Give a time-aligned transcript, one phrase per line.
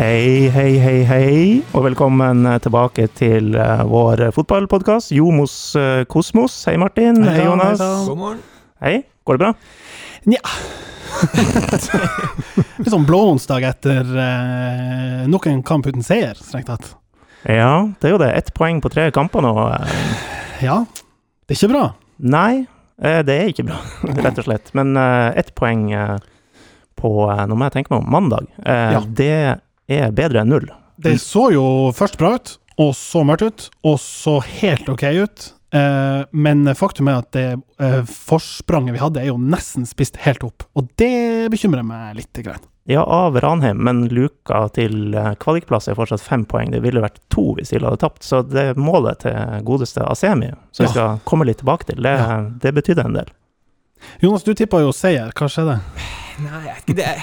[0.00, 1.32] Hei, hei, hei, hei,
[1.76, 6.54] og velkommen eh, tilbake til uh, vår fotballpodkast Jomos uh, Kosmos.
[6.70, 7.18] Hei, Martin.
[7.26, 7.82] Hei, Hei, Jonas.
[7.82, 8.06] hei.
[8.08, 8.40] God morgen.
[8.80, 8.94] Hei,
[9.28, 9.50] går det bra?
[10.32, 10.54] Nja.
[12.80, 16.94] Litt sånn blå onsdag etter uh, nok en kamp uten seier, strengt tatt.
[17.44, 18.32] Ja, det er jo det.
[18.40, 19.52] Ett poeng på tre kamper nå.
[19.68, 20.18] Eh,
[20.64, 20.80] Ja,
[21.44, 21.84] det er ikke bra.
[22.24, 22.62] Nei,
[23.04, 23.82] eh, det er ikke bra,
[24.24, 24.72] rett og slett.
[24.76, 26.16] Men uh, ett poeng uh,
[27.00, 28.48] på eh, Nå må jeg tenke meg om mandag.
[28.64, 29.00] Eh, Ja.
[29.20, 29.32] Det
[29.90, 30.68] er bedre enn null.
[31.00, 31.64] Det så jo
[31.96, 35.46] først bra ut, og så mørkt ut, og så helt OK ut.
[35.72, 37.46] Eh, men faktum er at det
[37.78, 40.64] eh, forspranget vi hadde, er jo nesten spist helt opp.
[40.76, 42.32] Og det bekymrer meg litt.
[42.44, 42.64] Grann.
[42.90, 46.72] Ja, av Ranheim, men luka til eh, kvalikplass er fortsatt fem poeng.
[46.74, 48.24] Det ville vært to hvis de hadde tapt.
[48.26, 49.36] Så det målet til
[49.68, 50.94] godeste Asemi, som vi Ja.
[50.96, 52.40] skal komme litt tilbake til, det, Ja.
[52.50, 53.30] det betydde en del.
[54.20, 55.30] Jonas, du tippa jo seier.
[55.36, 55.78] Hva skjedde?
[56.40, 57.14] Nei, ikke det,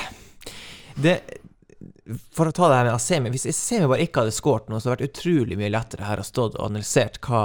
[0.95, 1.17] det
[2.35, 4.89] For å ta det her med Asemi Hvis Asemi bare ikke hadde skåret nå, så
[4.89, 7.41] hadde det vært utrolig mye lettere her å stå og analysert hva,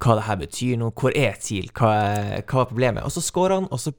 [0.00, 0.90] hva det her betyr nå.
[0.96, 1.68] Hvor er TIL?
[1.76, 1.92] Hva,
[2.40, 3.04] hva er problemet?
[3.04, 3.92] Og så skårer han, og så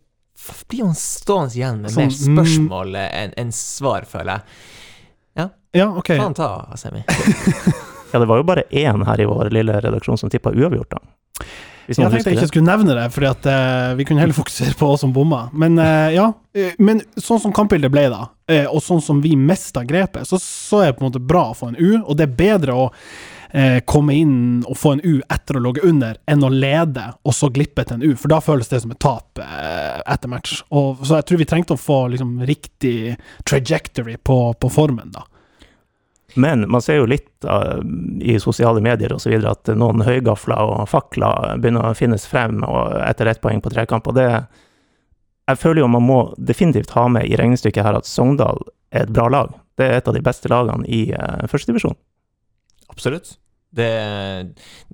[0.69, 4.57] blir han stående igjen med mer Sånn, mer spørsmål enn en svar, føler jeg.
[5.77, 6.07] Ja, OK.
[6.17, 7.03] Faen ta, Asemi.
[8.11, 11.47] Ja, det var jo bare én her i vår lille redaksjon som tippa uavgjort, da.
[11.87, 14.75] Hvis Jeg tenkte jeg ikke skulle nevne det, fordi at eh, vi kunne heller fokusere
[14.75, 15.45] på oss som bomma.
[15.55, 18.25] Men uh, ja, eh, men sånn som kampbildet ble da,
[18.71, 21.55] og sånn som vi mista grepet, så, så er det på en måte bra å
[21.55, 22.91] få en U, og det er bedre å
[23.87, 27.47] komme inn og få en U etter å ligge under, enn å lede og så
[27.55, 30.57] glippe til en U, for da føles det som et tap etter match.
[30.67, 33.15] Og, så jeg tror vi trengte å få liksom, riktig
[33.47, 35.23] trajectory på, på formen, da.
[36.37, 37.79] Men man ser jo litt uh,
[38.21, 42.61] i sosiale medier videre at noen høygafler og fakler begynner å finnes frem
[43.01, 44.07] etter ett poeng på trekamp.
[44.07, 44.29] Og det
[45.47, 48.61] Jeg føler jo man må definitivt ha med i regnestykket her at Sogndal
[48.91, 49.53] er et bra lag.
[49.77, 51.97] Det er et av de beste lagene i uh, førstedivisjon.
[52.89, 53.37] Absolutt.
[53.77, 53.91] Det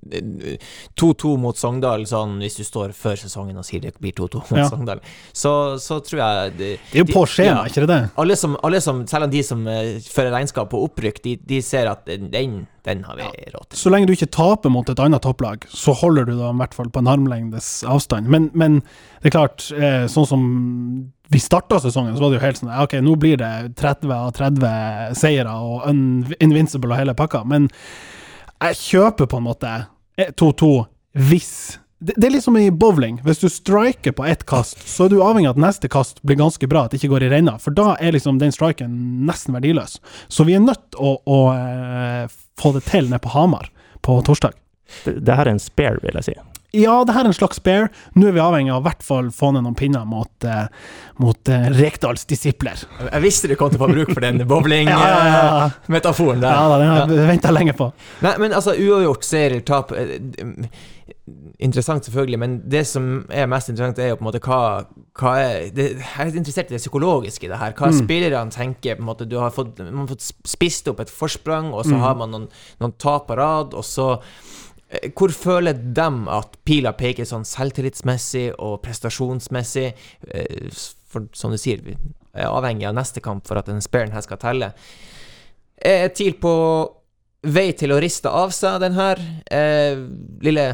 [0.04, 0.58] det-
[1.00, 4.60] 2-2 mot Sogndal, sånn hvis du står før sesongen og sier det blir 2-2 mot
[4.60, 4.68] Ja.
[4.70, 5.00] Sogndal,
[5.32, 7.72] så, så tror jeg det, Det er jo på skjema, ja.
[7.72, 11.24] ikke det alle som, alle som, selv om de som eh, fører regnskap på opprykk,
[11.24, 13.24] de, de ser at den, den har vi
[13.54, 13.80] råd til.
[13.80, 16.76] Så lenge du ikke taper mot et annet topplag, så holder du da i hvert
[16.78, 18.28] fall på en armlengdes avstand.
[18.28, 18.82] Men, men
[19.24, 20.48] det er klart, eh, sånn som
[21.34, 24.34] vi starta sesongen, så var det jo helt sånn OK, nå blir det 30 av
[24.38, 25.88] 30 seire og
[26.44, 27.70] invincible og hele pakka, men
[28.64, 29.72] jeg kjøper på en måte
[30.18, 30.74] eh, 2-2
[31.30, 31.54] hvis
[32.04, 33.22] det, det er litt som i bowling.
[33.24, 36.36] Hvis du striker på ett kast, så er du avhengig av at neste kast blir
[36.42, 37.54] ganske bra, at det ikke går i renna.
[37.64, 38.98] For da er liksom den striken
[39.28, 40.02] nesten verdiløs.
[40.28, 42.26] Så vi er nødt til å, å eh,
[42.60, 43.70] få det til nede på Hamar
[44.04, 44.58] på torsdag.
[45.06, 46.36] Det, det her er en spare, vil jeg si.
[46.74, 47.90] Ja, det her er en slags bear.
[48.18, 50.66] Nå er vi avhengig av i hvert fall få ned noen pinner mot, uh,
[51.22, 52.82] mot uh, Rekdals disipler.
[53.12, 56.56] Jeg visste du kom til å få bruk for den bowling-metaforen Ja, der.
[56.58, 57.92] ja, den har jeg venta lenge på.
[58.26, 60.18] Nei, men altså, uavgjort seier tap eh,
[61.64, 64.58] Interessant, selvfølgelig, men det som er mest interessant, er jo på en måte hva,
[65.20, 67.76] hva er det, Jeg er litt interessert i det psykologiske i det her.
[67.78, 68.00] Hva Mm.
[68.02, 68.96] spillerne tenker.
[68.98, 71.94] på en måte Du har fått, man har fått spist opp et forsprang, og så
[71.96, 72.02] Mm.
[72.02, 72.48] har man noen,
[72.82, 74.73] noen tap på rad, og så eh,
[75.16, 79.88] hvor føler de at pila peker sånn selvtillitsmessig og prestasjonsmessig?
[80.30, 80.84] Eh,
[81.14, 81.94] For som du sier, vi
[82.34, 84.72] er avhengig av neste kamp for at den sparen her skal telle.
[85.78, 86.54] Er TIL på
[87.44, 89.20] vei til å riste av seg den her
[89.52, 90.00] eh,
[90.42, 90.66] lille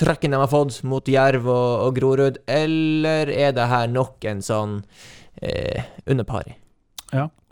[0.00, 4.42] trekken de har fått mot Jerv og, og Grorud, eller er det her nok en
[4.42, 4.80] sånn
[5.42, 6.56] eh, underpari?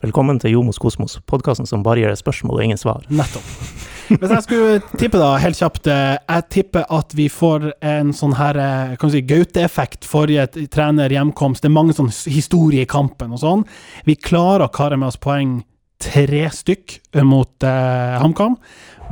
[0.03, 3.07] Velkommen til Jomos Kosmos, podkasten som bare gir deg spørsmål og ingen svar.
[3.07, 3.47] Nettopp.
[4.21, 8.37] Hvis jeg skulle tippe, da, helt kjapt eh, Jeg tipper at vi får en sånn
[8.39, 11.63] her eh, kan du si, Gaute-effekt forrige trener hjemkomst.
[11.63, 13.67] Det er mange sånn historier i kampen og sånn.
[14.09, 15.61] Vi klarer å kare med oss poeng
[16.03, 18.57] tre stykk mot eh, HamKam.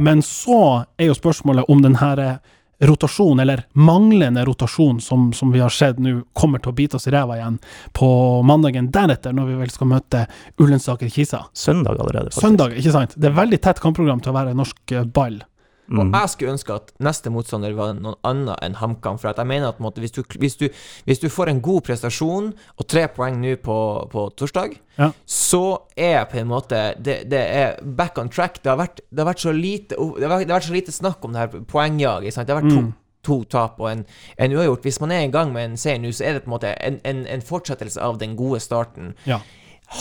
[0.00, 5.52] Men så er jo spørsmålet om den herre eh, rotasjon, eller manglende rotasjon, som, som
[5.52, 7.58] vi har sett nå, kommer til å bite oss i ræva igjen
[7.96, 8.08] på
[8.46, 10.24] mandagen deretter, når vi vel skal møte
[10.60, 11.44] Ullensaker-Kisa.
[11.52, 12.40] Søndag allerede, faktisk.
[12.46, 13.16] Søndag, ikke sant?
[13.20, 15.42] Det er veldig tett kampprogram til å være norsk ball.
[15.90, 16.12] Og Mm.
[16.14, 19.18] jeg skulle ønske at neste motstander var noen annen enn HamKam.
[19.18, 20.68] For at jeg mener at måte, hvis, du, hvis, du,
[21.04, 25.10] hvis du får en god prestasjon og tre poeng nå på, på torsdag, Ja.
[25.26, 28.62] så er på en måte det, det er back on track.
[28.62, 30.72] Det har vært, det har vært, så, lite, det har vært, det har vært så
[30.78, 32.34] lite snakk om det her poengjaget.
[32.46, 32.94] Det har vært to, Mm.
[33.22, 34.06] to tap og en,
[34.38, 34.82] en uavgjort.
[34.82, 36.74] Hvis man er i gang med en seier nå, så er det på en måte
[36.80, 39.14] en, en, en fortsettelse av den gode starten.
[39.26, 39.40] Ja.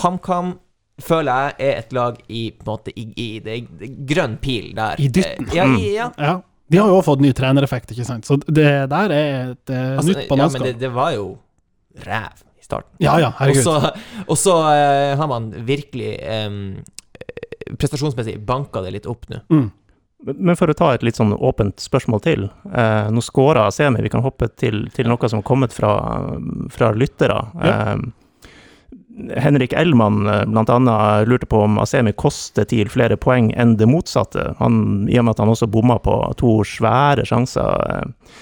[0.03, 0.59] HamKam
[1.03, 4.99] føler jeg er et lag i på måte i, i det, det grønn pil der.
[5.01, 5.47] I dytten.
[5.49, 6.09] Eh, Ja, i, ja.
[6.17, 6.35] Ja.
[6.69, 8.27] De har jo også fått ny trenereffekt, ikke sant?
[8.29, 11.31] Så det der er et eh, Altså, nytt ja, men det, det var jo
[12.05, 12.93] ræv i starten.
[13.01, 13.65] Ja, ja, herregud.
[13.65, 16.13] Og så, og så eh, har man virkelig
[16.45, 16.59] um,
[17.79, 19.41] prestasjonsmessig banka det litt opp nå.
[19.49, 19.67] Mm.
[20.35, 22.49] Men for å ta et litt sånn åpent spørsmål til.
[22.75, 25.93] Eh, nå skåra Semi, vi kan hoppe til, til noe som har kommet fra,
[26.75, 27.37] fra lyttere.
[27.63, 27.75] Ja.
[27.95, 28.01] Eh,
[29.37, 30.45] Henrik Ellmann bl.a.
[30.45, 34.53] blant annet lurte på om Asemi koster TIL flere poeng enn det motsatte.
[34.59, 38.37] Han, I og med at han også bomma på to svære sjanser eh,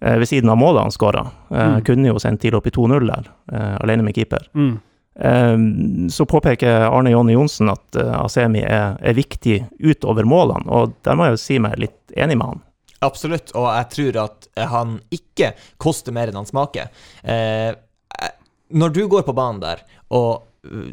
[0.00, 1.26] eh, ved siden av målet han skåra.
[1.50, 1.84] Eh, Mm.
[1.84, 4.48] Kunne jo sendt TIL opp i 2-0 der, eh, alene med keeper.
[4.54, 4.74] Mm.
[5.20, 10.94] Eh, Så påpeker Arne Jonny Johnsen at eh, Asemi er, er viktig utover målene, og
[11.04, 12.62] der må jeg jo si meg litt enig med han.
[13.02, 15.52] Absolutt, og jeg tror at han ikke
[15.82, 16.86] koster mer enn han smaker.
[17.26, 18.30] Eh, eh,
[18.72, 19.82] når du går på banen der,
[20.12, 20.92] og uh,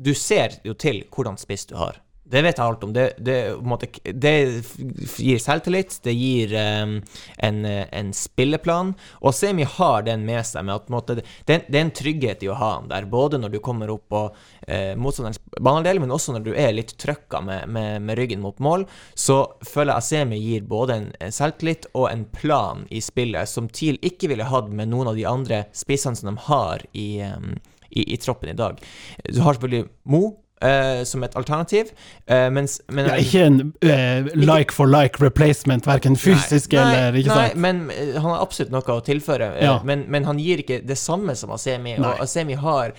[0.00, 2.00] du ser jo til hvordan spiss du har.
[2.30, 2.92] Det vet jeg alt om.
[2.94, 3.36] Det, det,
[3.66, 4.32] måte, det
[5.18, 6.52] gir selvtillit, det gir
[6.84, 6.92] um,
[7.42, 8.92] en, en spilleplan.
[9.18, 10.62] Og Semi har den med seg.
[10.66, 11.16] med at måte,
[11.48, 14.22] det, er en trygghet i å ha han der, både når du kommer opp på
[14.68, 18.62] eh, motstanderens banehalvdel, men også når du er litt trøkka med, med, med ryggen mot
[18.62, 18.86] mål.
[19.18, 23.98] Så føler jeg Asemi gir både en, selvtillit og en plan i spillet som TIL
[24.06, 27.56] ikke ville hatt med noen av de andre spissene som de har i, em,
[27.90, 28.80] i, i troppen i dag.
[29.28, 30.24] Du har selvfølgelig Mo.
[30.60, 31.88] Uh, som et alternativ,
[32.28, 37.16] Uh, mens men, Ja, ikke en uh, like for like replacement, verken fysisk Nei, eller
[37.16, 37.56] ikke Nei, sant?
[37.64, 39.54] men eh, han har absolutt noe å tilføre.
[39.56, 39.78] Ja.
[39.88, 41.96] Men, men han gir ikke det samme som Asemi.
[41.96, 42.12] Nei.
[42.12, 42.92] Og Asemi har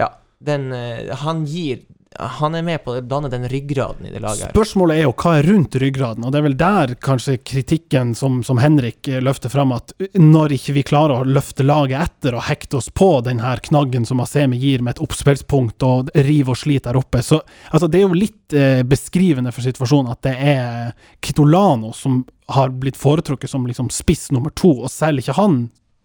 [0.00, 0.08] Ja,
[0.40, 0.72] den
[1.20, 1.84] Han gir
[2.18, 4.52] Han er med på å danne den ryggraden i det laget her.
[4.54, 8.40] Spørsmålet er jo hva er rundt ryggraden, og det er vel der kanskje kritikken som,
[8.46, 12.46] som Henrik eh, løfter fram, at når ikke vi klarer å løfte laget etter og
[12.48, 16.60] hekte oss på den her knaggen som Asemi gir med et oppspillspunkt og rive og
[16.60, 20.36] slite der oppe, så altså, det er jo litt eh, beskrivende for situasjonen at det
[20.54, 22.22] er Kitolano som
[22.52, 25.64] har blitt foretrukket som liksom spiss nummer to, og selv ikke han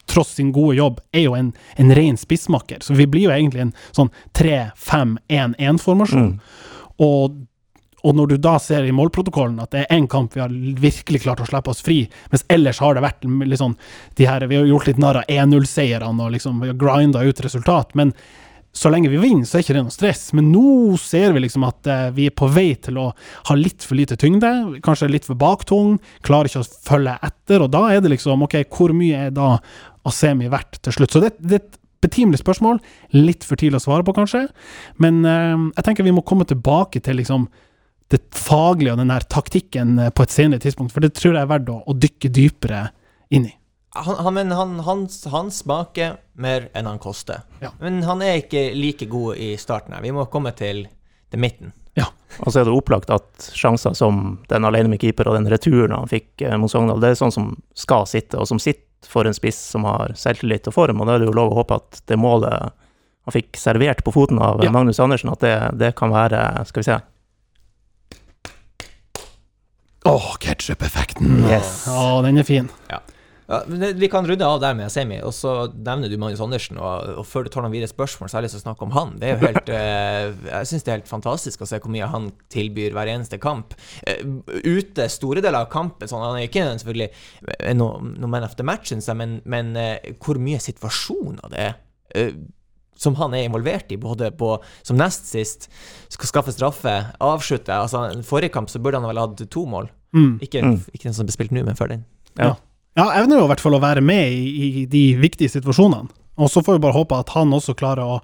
[0.09, 2.79] tross sin gode jobb, er jo en, en ren spissmakker.
[2.81, 6.33] Så vi blir jo egentlig en sånn 3-5-1-1-formasjon.
[7.03, 7.37] Og,
[8.03, 11.23] og når du da ser i målprotokollen at det er én kamp vi har virkelig
[11.27, 11.99] klart å slippe oss fri,
[12.31, 13.77] mens ellers har det vært litt sånn
[14.17, 17.45] de her, Vi har gjort litt narr av 1-0-seierne og liksom vi har grinda ut
[17.45, 17.95] resultat.
[17.95, 18.13] men
[18.77, 20.23] så lenge vi vinner, så er ikke det noe stress.
[20.37, 23.07] Men nå ser vi liksom at eh, vi er på vei til å
[23.49, 24.51] ha litt for lite tyngde,
[24.85, 28.59] kanskje litt for baktung, klarer ikke å følge etter, og da er det liksom OK,
[28.69, 29.55] hvor mye er da
[30.07, 31.13] Asemi verdt til slutt?
[31.13, 32.81] Så det, det er et betimelig spørsmål.
[33.15, 34.47] Litt for tidlig å svare på, kanskje.
[35.03, 37.47] Men eh, jeg tenker vi må komme tilbake til liksom
[38.13, 41.43] det faglige og den her taktikken eh, på et senere tidspunkt, for det tror jeg
[41.43, 42.85] er verdt å, å dykke dypere
[43.33, 43.55] inn i.
[43.97, 47.41] Han, han, men han, han, han smaker mer enn han koster.
[47.63, 47.71] Ja.
[47.81, 50.05] Men han er ikke like god i starten her.
[50.05, 50.85] Vi må komme til
[51.33, 51.73] det midten.
[52.43, 55.95] Og så er det opplagt at sjanser som den alene med keeper og den returen
[55.95, 59.27] han fikk eh, mot Sogndal, det er sånn som skal sitte, og som sitter for
[59.29, 61.01] en spiss som har selvtillit og form.
[61.01, 62.71] Og da er det jo lov å håpe at det målet
[63.27, 64.71] han fikk servert på foten av Ja.
[64.71, 66.97] Magnus Andersen, at det, det kan være Skal vi se.
[70.07, 71.43] Åh, ketsjup-effekten!
[71.51, 71.83] Yes.
[71.87, 72.69] Ja, den er fin.
[72.87, 73.01] Ja,
[73.47, 76.77] det, Vi kan runde av der med Semi, og så nevner du Magnus Andersen.
[76.77, 78.83] Og, og før du tar noen videre spørsmål, så har jeg lyst til å snakke
[78.87, 79.13] om han.
[79.21, 82.09] Det er jo helt eh, Jeg syns det er helt fantastisk å se hvor mye
[82.11, 83.77] han tilbyr hver eneste kamp.
[84.03, 84.19] Eh,
[84.67, 87.09] ute store deler av kampen, sånn, han er ikke selvfølgelig
[87.61, 91.51] eh, noe no man of the match, synes jeg, men, men eh, hvor mye situasjoner
[91.55, 91.75] det er.
[92.15, 92.35] eh,
[92.97, 95.67] som han er involvert i, både på som nest sist
[96.09, 99.91] skal skaffe straffe, avslutte altså Forrige kamp så burde han vel hatt to mål.
[100.17, 100.39] Mm.
[100.41, 100.79] Ikke, Mm.
[100.95, 102.01] ikke den som ble spilt nå, men før den.
[102.41, 102.55] Ja.
[102.97, 104.45] Ja, evner jo i hvert fall å være med i,
[104.81, 106.09] i de viktige situasjonene.
[106.37, 108.19] Og så får vi bare håpe at han også klarer å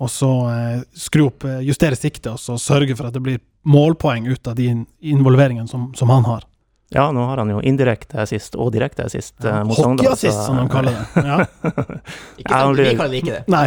[0.00, 4.24] også, eh, skru opp, eh, justere siktet og så sørge for at det blir målpoeng
[4.32, 6.46] ut av de in- involveringene som, som han har.
[6.90, 10.06] Ja, nå har han jo indirekte assist og direkte assist eh, mot Sogndal.
[10.08, 11.24] Hockeyassist, som de kaller det.
[11.28, 11.36] Ja.
[12.40, 12.80] Ikke Ja, sant?
[12.80, 13.42] Vi kaller det ikke det.
[13.52, 13.66] Nei,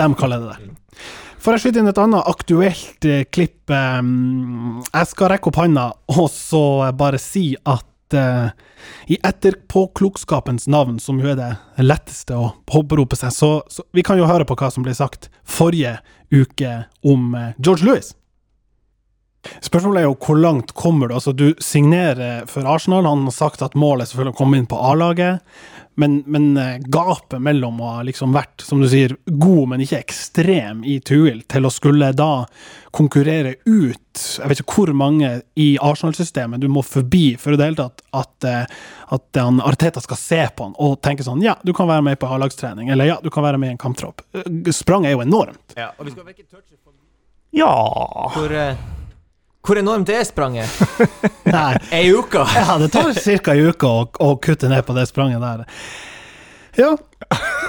[0.00, 0.72] de kaller det det.
[1.44, 3.70] Får jeg skyte inn et annet aktuelt eh, klipp?
[3.76, 6.64] Jeg skal rekke opp handa og så
[6.96, 7.84] bare si at
[8.14, 8.50] eh,
[9.06, 11.50] i etterpåklokskapens navn, som jo er det
[11.82, 15.30] letteste å påberope seg, så, så vi kan jo høre på hva som ble sagt
[15.42, 15.98] forrige
[16.34, 18.14] uke om uh, George Lewis.
[19.62, 21.16] Spørsmålet er jo hvor langt kommer du?
[21.16, 23.06] Altså, du signerer for Arsenal.
[23.06, 25.44] Han har sagt at målet er selvfølgelig å komme inn på A-laget.
[25.96, 30.00] Men, men eh, gapet mellom å ha liksom vært, som du sier, god, men ikke
[30.02, 32.44] ekstrem i Tuil, til å skulle da
[32.96, 37.66] konkurrere ut Jeg vet ikke hvor mange i Arsenal-systemet du må forbi for i det
[37.68, 38.76] hele tatt at, eh,
[39.16, 42.20] at han, Arteta skal se på han og tenke sånn Ja, du kan være med
[42.20, 44.24] på A-lagstrening, eller ja, du kan være med i en kamptropp.
[44.36, 45.76] Eh, Spranget er jo enormt.
[45.76, 46.92] Ja, og vi skal ikke touche på
[47.56, 47.72] Ja!
[48.36, 48.76] hvor, eh,
[49.66, 50.80] hvor enormt det er spranget.
[51.56, 51.72] Nei.
[51.94, 52.44] Ei uke!
[52.54, 53.54] Ja, det tar ca.
[53.54, 55.66] ei uke å, å kutte ned på det spranget der.
[56.76, 56.92] Ja,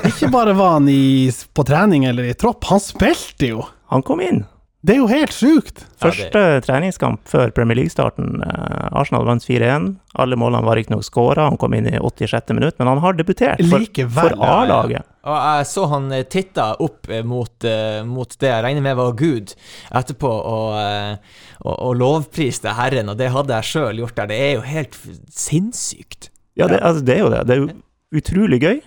[0.05, 3.65] ikke bare var han i, på trening eller i tropp, han spilte jo.
[3.93, 4.43] Han kom inn.
[4.87, 5.81] Det er jo helt sjukt!
[5.83, 8.39] Ja, det- Første treningskamp før Premier League-starten.
[8.45, 9.89] eh, Arsenal vant 4-1.
[10.15, 12.53] Alle målene var riktignok skåra, han kom inn i 86.
[12.55, 14.29] minutt, men han har debutert for, Likevel.
[14.37, 15.03] for A-laget.
[15.27, 17.67] Og jeg så han eh, titta opp eh, mot,
[18.07, 19.51] mot det jeg regner med var Gud,
[19.91, 21.19] etterpå, og,
[21.65, 24.27] og, og lovpriste Herren, og det hadde jeg sjøl gjort der.
[24.31, 24.95] Det er jo helt
[25.35, 26.29] sinnssykt.
[26.55, 27.43] Ja, det, altså, det er jo det.
[27.49, 28.79] Det er jo utrolig gøy,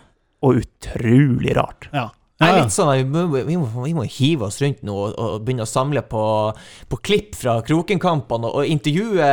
[0.42, 1.90] og utrolig rart.
[1.92, 2.08] Ja.
[2.40, 5.10] Det er litt sånn vi må, vi må, vi må hive oss rundt nå og,
[5.20, 6.22] og begynne å samle på,
[6.88, 9.28] på klipp fra Krokenkampene og, og intervjue,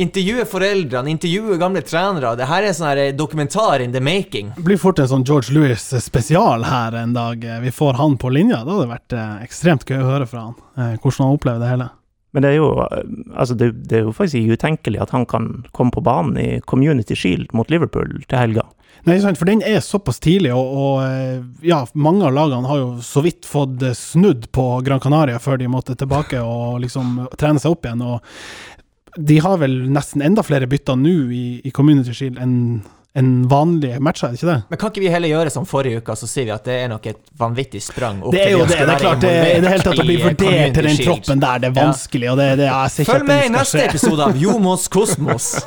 [0.00, 2.32] intervjue foreldrene, intervjue gamle trenere.
[2.40, 4.54] Det her er sånn her dokumentar in the making.
[4.56, 7.44] Det blir fort en sånn George Lewis spesial her en dag.
[7.66, 8.62] Vi får han på linja.
[8.64, 11.74] Det hadde vært eh, ekstremt gøy å høre fra han, eh, hvordan han opplever det
[11.74, 11.92] hele.
[12.32, 13.02] Men det er jo, eh,
[13.36, 17.16] altså det, det er jo faktisk utenkelig at han kan komme på banen i Community
[17.18, 18.64] Shield mot Liverpool til helga.
[19.04, 22.78] Nei, sant, for den er såpass tidlig, og, og eh, ja, mange av lagene har
[22.78, 27.16] jo så vidt fått eh, snudd på Gran Canaria før de måtte tilbake og liksom
[27.40, 28.04] trene seg opp igjen.
[28.06, 32.56] Og de har vel nesten enda flere bytter nå i, i Community Shield enn
[33.12, 34.60] enn vanlige matcher, er det ikke det?
[34.72, 36.88] Men kan ikke vi heller gjøre som forrige uke, så sier vi at det er
[36.88, 38.78] nok et vanvittig sprang opp Det er jo det.
[38.78, 41.60] Det er klart det, det er helt tatt å bli vurdert til den troppen der.
[41.60, 41.82] Det er Ja.
[41.90, 43.84] vanskelig, og det, det jeg ser ikke Følg med i neste skje.
[43.90, 45.50] episode av Jomos Kosmos.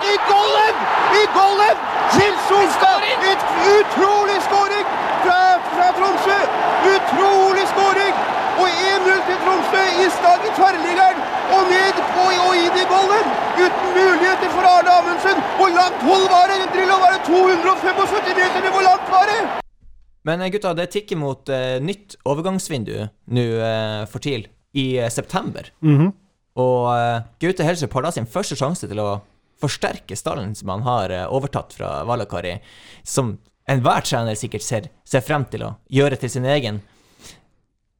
[0.00, 0.65] I!
[1.20, 1.76] I golden!
[2.16, 3.00] Til Solstad!
[3.32, 3.42] Et
[3.76, 4.86] utrolig skåring
[5.24, 5.40] fra,
[5.74, 6.38] fra Tromsø!
[6.94, 8.14] Utrolig skåring!
[8.60, 11.20] Og 1-0 til Tromsø i stad i tverrliggeren.
[11.54, 13.26] Og ned og, og inn i golden!
[13.64, 15.38] Uten muligheter for Arne Amundsen.
[15.58, 16.58] Hvor langt hold var det?
[16.74, 18.68] Drillo var det 275 meter?
[18.76, 19.40] Hvor langt var det?
[20.26, 22.94] Men eh, gutta, det tikker mot uh, nytt overgangsvindu
[23.38, 25.72] nå uh, for TIL i uh, september.
[25.80, 26.12] Mhm.
[26.56, 29.18] Og eh, Gaute Helseth har da sin første sjanse til å
[29.62, 32.58] forsterke stallen som han har eh, overtatt fra Valakari,
[33.02, 33.36] som
[33.68, 36.82] enhver trener sikkert ser, ser frem til å gjøre til sin egen.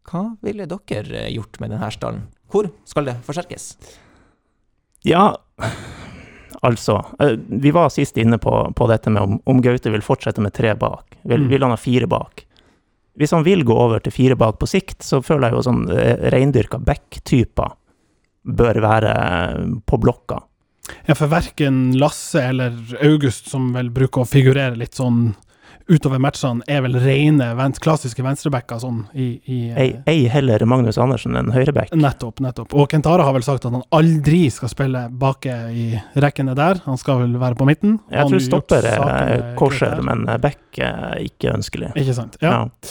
[0.06, 2.26] Hva ville dere eh, gjort med denne stallen?
[2.52, 3.70] Hvor skal det forsterkes?
[5.06, 5.32] Ja,
[6.62, 10.42] altså eh, Vi var sist inne på, på dette med om, om Gaute vil fortsette
[10.44, 11.16] med tre bak.
[11.22, 11.48] Vil, Mm.
[11.50, 12.44] vil han ha fire bak?
[13.16, 15.86] Hvis han vil gå over til fire bak på sikt, så føler jeg jo sånn
[16.34, 17.70] reindyrka back-typer
[18.44, 19.12] bør være
[19.88, 20.42] på blokka.
[21.06, 25.34] Ja, for verken Lasse eller August, som vel bruker å figurere litt sånn
[25.86, 27.46] utover matchene, er vel rene
[27.82, 31.92] klassiske venstrebacker sånn i, i eh, Ei, ei heller Magnus Andersen en høyreback.
[31.94, 32.74] Nettopp, nettopp.
[32.74, 35.86] Og Kentara har vel sagt at han aldri skal spille bake i
[36.18, 36.82] rekkene der.
[36.88, 38.00] Han skal vel være på midten.
[38.10, 40.02] Jeg tror stopper er der.
[40.06, 41.94] men back er ikke ønskelig.
[41.94, 42.40] Ikke sant.
[42.42, 42.56] Ja.
[42.56, 42.90] Ja.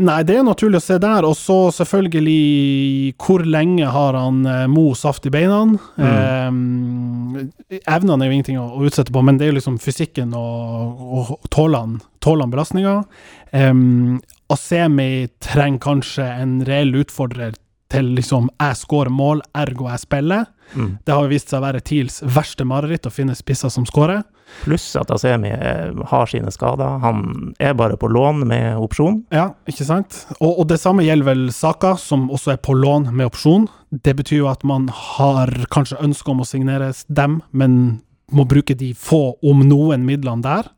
[0.00, 1.26] Nei, det er naturlig å se der.
[1.28, 5.62] Og så selvfølgelig Hvor lenge har han eh, Mo saft i beina?
[5.96, 10.32] Eh, evnene er jo ingenting å, å utsette på, men det er jo liksom fysikken
[10.38, 12.96] og, og tåler han tåler han belastninga?
[13.50, 13.74] Eh,
[14.52, 17.56] Asemi trenger kanskje en reell utfordrer
[17.92, 20.46] til liksom jeg skårer mål, ergo jeg spiller.
[20.72, 20.92] Mm.
[21.04, 24.22] Det har vist seg å være TILs verste mareritt å finne spisser som skårer.
[24.62, 27.00] Pluss at Asemi eh, har sine skader.
[27.02, 29.22] Han er bare på lån med opsjon.
[29.34, 30.22] Ja, ikke sant?
[30.38, 33.66] Og, og det samme gjelder vel Saka, som også er på lån med opsjon.
[33.90, 38.76] Det betyr jo at man har kanskje ønske om å signere dem, men må bruke
[38.78, 40.70] de få, om noen, midlene der.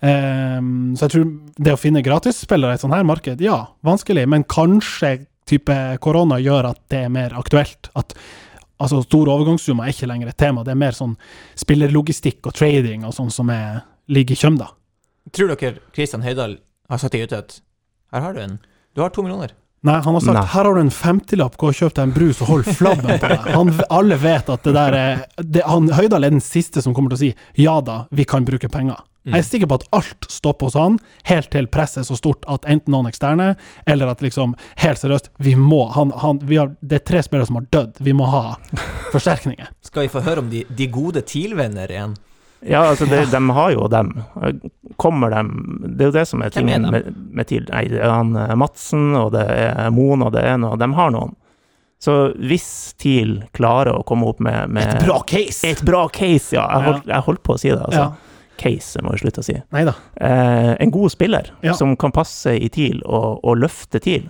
[0.00, 1.26] Um, så jeg tror
[1.60, 5.18] det å finne gratisspillere i et sånt her marked, ja, vanskelig, men kanskje
[5.50, 7.90] type korona gjør at det er mer aktuelt.
[7.98, 8.14] At
[8.80, 11.14] altså, store overgangssummer er ikke lenger et tema, det er mer sånn
[11.60, 14.70] spillerlogistikk og trading og sånn som er, ligger i kjømda.
[15.36, 16.58] Tror dere Kristian Høydahl
[16.90, 17.58] har sagt til Gaute at
[18.10, 18.58] her har du en
[18.96, 19.52] Du har to millioner.
[19.86, 20.48] Nei, han har sagt Nei.
[20.52, 23.28] her har du en femtilapp, gå og kjøp deg en brus og hold flabben på
[23.30, 23.46] deg.
[23.54, 27.14] Han, alle vet at det der er det, han, Høydal er den siste som kommer
[27.14, 28.98] til å si ja da, vi kan bruke penger.
[29.28, 30.96] Jeg er sikker på at alt stopper hos han,
[31.28, 33.50] helt til presset er så stort at enten noen eksterne,
[33.84, 37.50] eller at liksom, helt seriøst, vi må han, han, vi har, Det er tre spillere
[37.50, 38.56] som har dødd, vi må ha
[39.12, 39.68] forsterkninger.
[39.90, 42.16] Skal vi få høre om de, de gode TIL-venner igjen?
[42.60, 44.10] Ja, altså, det, de har jo dem.
[45.00, 46.92] Kommer dem Det er jo det som er er tingen dem?
[46.92, 47.64] med, med TIL.
[47.70, 50.90] Nei, det er han eh, Madsen, og det er Moen, og det er noe De
[50.96, 51.32] har noen.
[52.00, 55.68] Så hvis TIL klarer å komme opp med, med Et bra case!
[55.68, 56.64] Et bra case, ja.
[56.64, 58.06] Jeg holdt, jeg holdt på å si det, altså.
[58.08, 58.29] Ja.
[58.60, 59.56] Case, må jeg slutte å si.
[59.72, 59.94] Neida.
[60.20, 61.72] Eh, en god spiller Ja.
[61.78, 64.28] som kan passe i TIL og, og løfte TIL,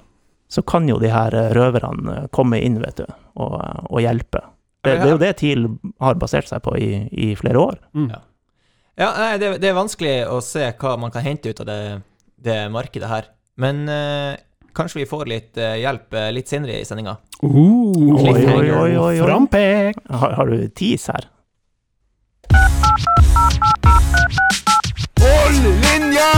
[0.50, 3.06] så kan jo de her eh, røverne komme inn, vet du,
[3.42, 3.58] og,
[3.90, 4.42] og hjelpe.
[4.80, 5.66] Det, det er jo det TIL
[6.00, 7.80] har basert seg på i, i flere år.
[7.94, 8.10] Mm.
[8.14, 8.22] Ja.
[9.00, 11.80] Ja, nei, det, det er vanskelig å se hva man kan hente ut av det,
[12.36, 13.28] det markedet her.
[13.60, 14.34] Men eh,
[14.76, 17.14] kanskje vi får litt eh, hjelp eh, litt senere i sendinga.
[17.40, 17.56] Uh,
[18.18, 19.14] Oi, oi, oi, oi, oi.
[19.24, 20.02] Frampek!
[20.12, 21.28] Har, har du tis her?
[25.60, 26.30] Hold linja!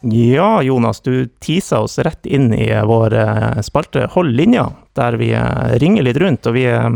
[0.00, 4.64] Ja, Jonas, du tisa oss rett inn i vår eh, spalte Hold linja,
[4.98, 6.46] der vi eh, ringer litt rundt.
[6.50, 6.88] Og vi, eh,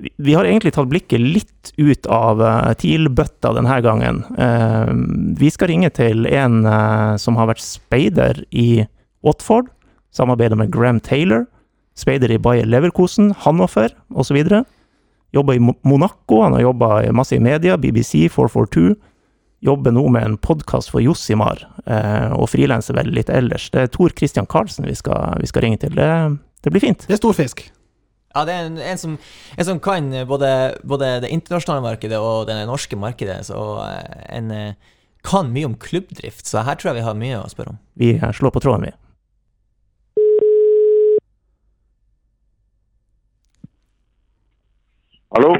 [0.00, 2.40] vi- vi har egentlig tatt blikket litt ut av
[2.80, 4.22] TIL-bøtta denne gangen.
[5.38, 6.62] Vi skal ringe til en
[7.18, 8.86] som har vært speider i
[9.22, 9.68] Watford,
[10.14, 11.44] samarbeider med Graham Taylor,
[11.98, 14.40] speider i Bayer Leverkosen, Hannover osv.
[15.36, 18.94] Jobber i Monaco, han har jobba masse i media, BBC, 442
[19.60, 23.68] jobber nå med en podkast for Jossimar, eh, og frilanser vel litt ellers.
[23.74, 25.96] Det er Tor Christian Karlsen vi skal, vi skal ringe til.
[25.98, 26.10] Det,
[26.64, 27.06] det blir fint.
[27.08, 27.64] Det er stor fisk.
[28.36, 29.16] Ja, det er en, en, som,
[29.56, 30.52] en som kan både,
[30.86, 33.40] både det internasjonale markedet og det norske markedet.
[33.48, 34.94] Så eh, en eh,
[35.26, 37.82] kan mye om klubbdrift, så her tror jeg vi har mye å spørre om.
[37.98, 38.94] Vi slår på tråden, vi.
[45.38, 45.52] Hallo?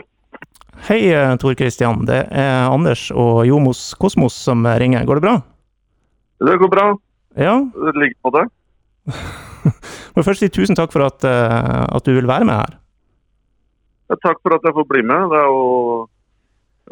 [0.89, 2.01] Hei, eh, Tor Christian.
[2.03, 5.05] Det er Anders og Jomos Kosmos som ringer.
[5.07, 5.35] Går det bra?
[6.43, 6.87] Det går bra.
[7.39, 7.53] Ja.
[7.63, 8.43] Det ligger på det.
[10.19, 12.75] Må først si tusen takk for at, eh, at du vil være med her.
[14.11, 15.31] Ja, Takk for at jeg får bli med.
[15.31, 15.63] Det er jo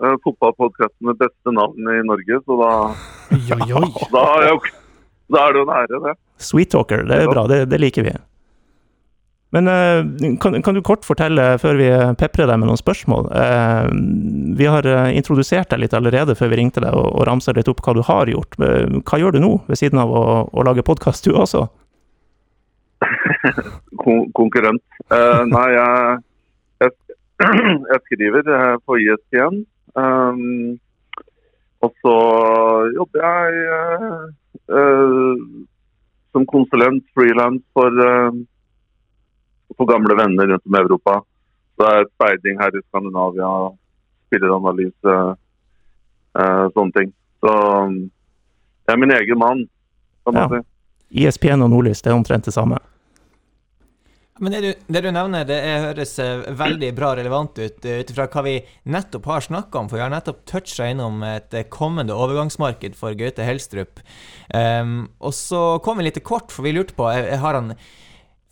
[0.04, 2.72] uh, fotballpodkasten med beste navn i Norge, så da,
[3.34, 3.90] Oi, oi, oi.
[4.14, 6.14] da er det jo en ære, det.
[6.38, 7.48] Sweet talker, det er bra.
[7.50, 8.14] Det, det liker vi.
[9.54, 11.88] Men eh, kan, kan du kort fortelle, før vi
[12.18, 13.86] peprer deg med noen spørsmål eh,
[14.58, 17.70] Vi har eh, introdusert deg litt allerede før vi ringte deg, og, og ramsa litt
[17.70, 18.58] opp hva du har gjort.
[18.58, 21.66] Hva gjør du nå, ved siden av å, å lage podkast, du også?
[24.02, 24.82] Kon konkurrent.
[25.12, 26.90] Uh, nei, jeg,
[27.44, 28.50] jeg, skriver
[28.82, 29.62] på ISPN.
[29.96, 30.74] Um,
[31.84, 32.16] og så
[32.96, 34.26] jobber jeg uh,
[34.74, 35.46] uh,
[36.34, 38.02] som konsulent, frilans, for,
[39.76, 41.16] for gamle venner rundt om i Europa.
[41.76, 43.52] Så det er speiding her i Skandinavia,
[44.28, 45.16] spilleranalyse,
[46.38, 47.12] eh, sånne ting.
[47.44, 47.52] Så
[48.86, 49.68] jeg er min egen mann,
[50.24, 50.48] kan man Ja.
[50.60, 50.66] si.
[51.26, 52.78] ISPN og Nordlys, det er omtrent det samme.
[54.38, 58.02] Men det du, det du nevner, det er, høres eh, veldig bra relevant ut eh,
[58.02, 59.88] ut ifra hva vi nettopp har snakka om.
[59.88, 64.02] For vi har nettopp toucha innom et eh, kommende overgangsmarked for Gaute Helstrup.
[64.52, 67.72] Um, og så kom vi litt kort, for vi lurte på har han,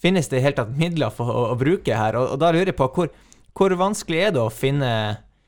[0.05, 2.19] Finnes det i hele tatt midler for å, å bruke her?
[2.21, 3.13] Og, og da lurer jeg på hvor,
[3.57, 4.91] hvor vanskelig er det å finne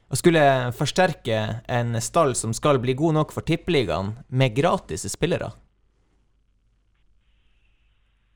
[0.06, 0.42] å skulle
[0.78, 5.50] forsterke en stall som skal bli god nok for Tippeligaen, med gratis spillere?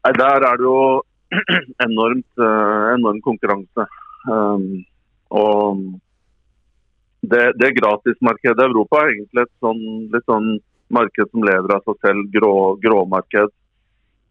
[0.05, 1.03] Nei, Der er det jo
[1.87, 3.87] enormt, eh, enorm konkurranse.
[4.27, 4.83] Um,
[5.31, 5.85] og
[7.23, 10.51] det, det gratismarkedet i Europa er egentlig et sånn, litt sånn
[10.91, 13.55] marked som lever av seg selv, grå, gråmarked.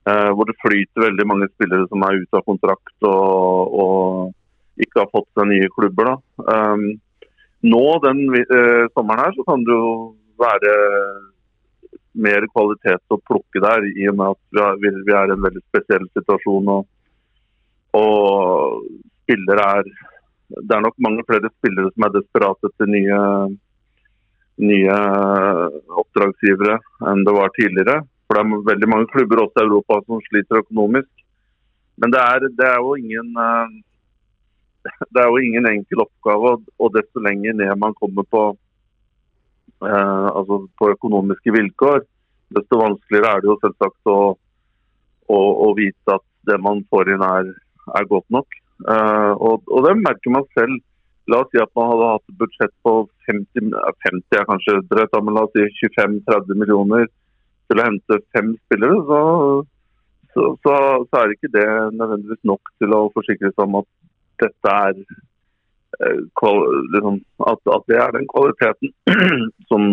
[0.08, 5.04] Eh, hvor det flyter veldig mange spillere som er ute av kontrakt og, og ikke
[5.04, 6.14] har fått seg nye klubber.
[6.40, 6.94] Um,
[7.68, 9.90] nå den eh, sommeren her så kan det jo
[10.40, 10.76] være
[12.20, 15.64] mer kvalitet å plukke der, i og med at vi vi- er i en veldig
[15.68, 16.72] spesiell situasjon.
[16.76, 16.88] Og,
[17.94, 18.86] og
[19.24, 19.84] spillere er
[20.50, 23.18] Det er nok mange flere spillere som er desperate til nye,
[24.58, 24.96] nye
[26.02, 28.00] oppdragsgivere enn det var tidligere.
[28.30, 31.10] For det er veldig mange klubber også i Europa som sliter økonomisk.
[31.98, 33.72] Men det er, det er jo ingen eh,
[35.14, 38.44] det er jo ingen enkel oppgave, og- desto lenger ned man kommer på
[39.82, 42.06] eh, altså på økonomiske vilkår,
[42.56, 44.20] desto vanskeligere er det jo selvsagt å,
[45.34, 47.50] å, å vite at det man får inn er,
[47.98, 48.62] er godt nok.
[48.86, 50.78] Eh, og, og det merker man selv.
[51.30, 52.94] La oss si at man hadde hatt et budsjett på
[53.26, 53.74] 50,
[54.06, 57.10] 50 er kanskje drøyt, men la oss si 25-30 millioner
[57.70, 59.22] til å hente fem spillere, så,
[60.34, 63.90] så, så, så er ikke det nødvendigvis nok til å forsikre seg om at
[64.44, 65.02] dette er
[66.00, 66.22] eh,
[66.96, 67.20] liksom,
[67.52, 68.94] at, at det er den kvaliteten
[69.70, 69.90] som,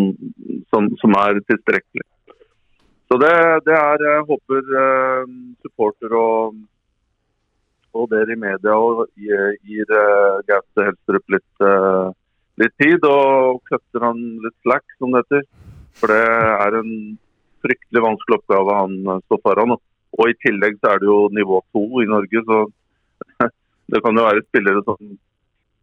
[0.73, 2.05] som, som er tilstrekkelig.
[3.07, 3.35] Så det,
[3.67, 6.57] det er Jeg håper eh, supporter og,
[7.95, 9.93] og dere i media og gir, gir
[10.49, 12.09] Gaute Helstrup litt, eh,
[12.63, 15.47] litt tid og kutter han litt slack, som det heter.
[15.97, 16.91] For det er en
[17.67, 19.77] fryktelig vanskelig oppgave han eh, står foran.
[20.17, 22.59] Og i tillegg så er det jo nivå to i Norge, så
[23.91, 25.17] det kan jo være spillere som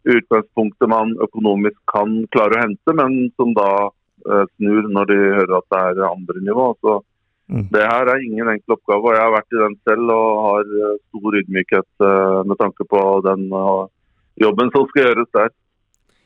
[0.05, 5.59] utgangspunktet man økonomisk kan klare å hente, men som da eh, snur når de hører
[5.59, 6.71] at det er andre nivå.
[6.81, 7.01] Så
[7.45, 7.67] Mm.
[7.69, 9.05] det her er ingen enkel oppgave.
[9.05, 12.05] og Jeg har vært i den selv og har eh, stor ydmykhet
[12.49, 13.43] med tanke på den
[14.41, 15.51] jobben som skal gjøres der.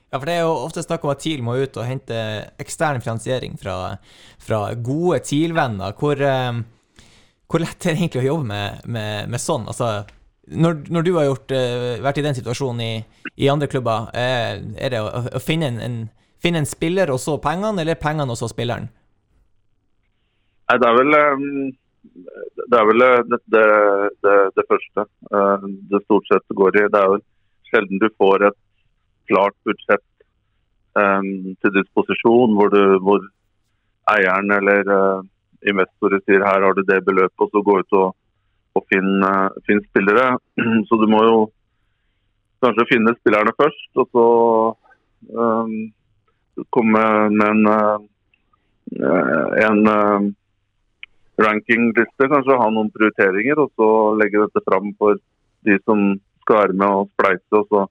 [0.10, 2.20] Ja, for det er jo ofte snakk om at TIL må ut og hente
[2.62, 3.98] ekstern finansiering fra,
[4.42, 5.94] fra gode TIL-venner.
[6.00, 7.04] Hvor, eh,
[7.46, 9.68] hvor lett er det egentlig å jobbe med, med, med sånn?
[9.70, 9.92] Altså,
[10.50, 12.94] når, når du har gjort, eh, vært i den situasjonen i,
[13.38, 16.00] i andre klubber, er det å, å finne, en, en,
[16.42, 18.90] finne en spiller og så pengene, eller pengene og så spilleren?
[20.70, 21.46] Nei, det er vel Um
[22.70, 23.64] det, er vel det, det,
[24.24, 25.06] det, det første
[25.92, 26.88] det stort sett går i.
[26.92, 27.20] Det er jo
[27.70, 28.60] sjelden du får et
[29.30, 30.06] klart budsjett
[31.00, 31.30] um,
[31.62, 33.24] til disposisjon hvor, du, hvor
[34.16, 35.22] eieren eller uh,
[35.70, 38.18] investorer sier her har du det beløpet, og så gå ut og,
[38.78, 40.34] og finne uh, finn spillere.
[40.90, 41.40] Så du må jo
[42.64, 44.26] kanskje finne spillerne først, og så
[45.32, 45.76] um,
[46.70, 50.32] komme med en, eh, en eh,
[51.46, 53.90] rankingliste, kanskje ha noen prioriteringer, og så
[54.20, 55.20] legge dette fram for
[55.68, 57.86] de som skal være med og spleise, og så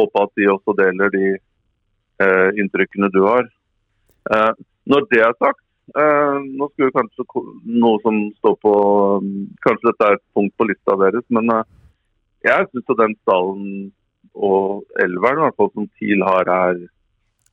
[0.00, 3.48] håpe at de også deler de eh, inntrykkene du har.
[4.30, 4.52] Eh,
[4.90, 5.62] når det er sagt,
[5.96, 7.26] eh, nå skulle kanskje
[7.84, 8.74] noe som står på
[9.64, 11.64] Kanskje dette er et punkt på lista deres, men eh,
[12.46, 13.72] jeg syns den stallen
[14.34, 16.84] og elveren i hvert fall som TIL har, er,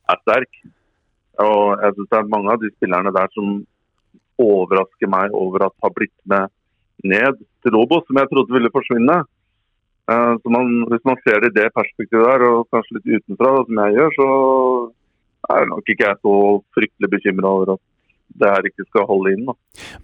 [0.08, 0.60] er sterk.
[1.44, 3.58] Og jeg syns det er mange av de spillerne der som
[4.38, 6.48] overrasker meg over at har blitt med
[7.04, 9.20] ned til Robos, som jeg trodde ville forsvinne.
[10.08, 13.52] Eh, Så man, hvis man ser det i det perspektivet der, og kanskje litt utenfra,
[13.66, 14.28] som jeg gjør, så
[15.58, 16.34] er nok ikke jeg så
[16.76, 17.84] fryktelig bekymra over at
[18.38, 19.46] det her ikke skal holde inn.
[19.48, 19.54] Da.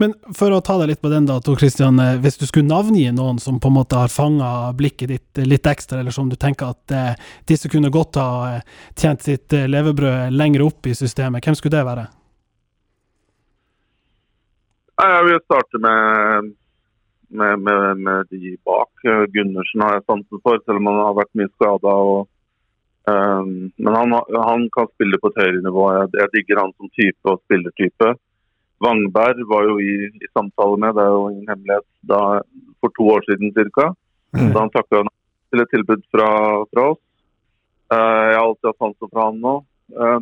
[0.00, 2.00] Men for å ta deg litt på den, da, Tor Christian.
[2.00, 5.46] eh, Hvis du skulle navngi noen som på en måte har fanga blikket ditt eh,
[5.46, 7.14] litt ekstra, eller som du tenker at eh,
[7.46, 8.60] disse kunne godt ha
[8.96, 12.06] tjent sitt levebrød lenger opp i systemet, hvem skulle det være?
[15.04, 16.52] Jeg vil starte med,
[17.40, 18.92] med, med, med de bak.
[19.06, 21.96] Eh, Gundersen har jeg sansen for, selv om han har vært mye skada.
[23.84, 24.14] men han,
[24.48, 25.82] han kan spille på et høyere nivå.
[25.92, 28.14] Jeg, jeg digger han som type og spillertype.
[28.84, 32.20] Vangberg var jo i, i samtale med, det er jo ingen hemmelighet, da,
[32.80, 33.90] for to år siden ca.
[34.34, 35.04] Da han takka
[35.54, 36.30] til et tilbud fra,
[36.72, 37.02] fra oss.
[37.92, 39.54] Uh, jeg har alltid hatt sansen for han nå.
[39.94, 40.20] Uh,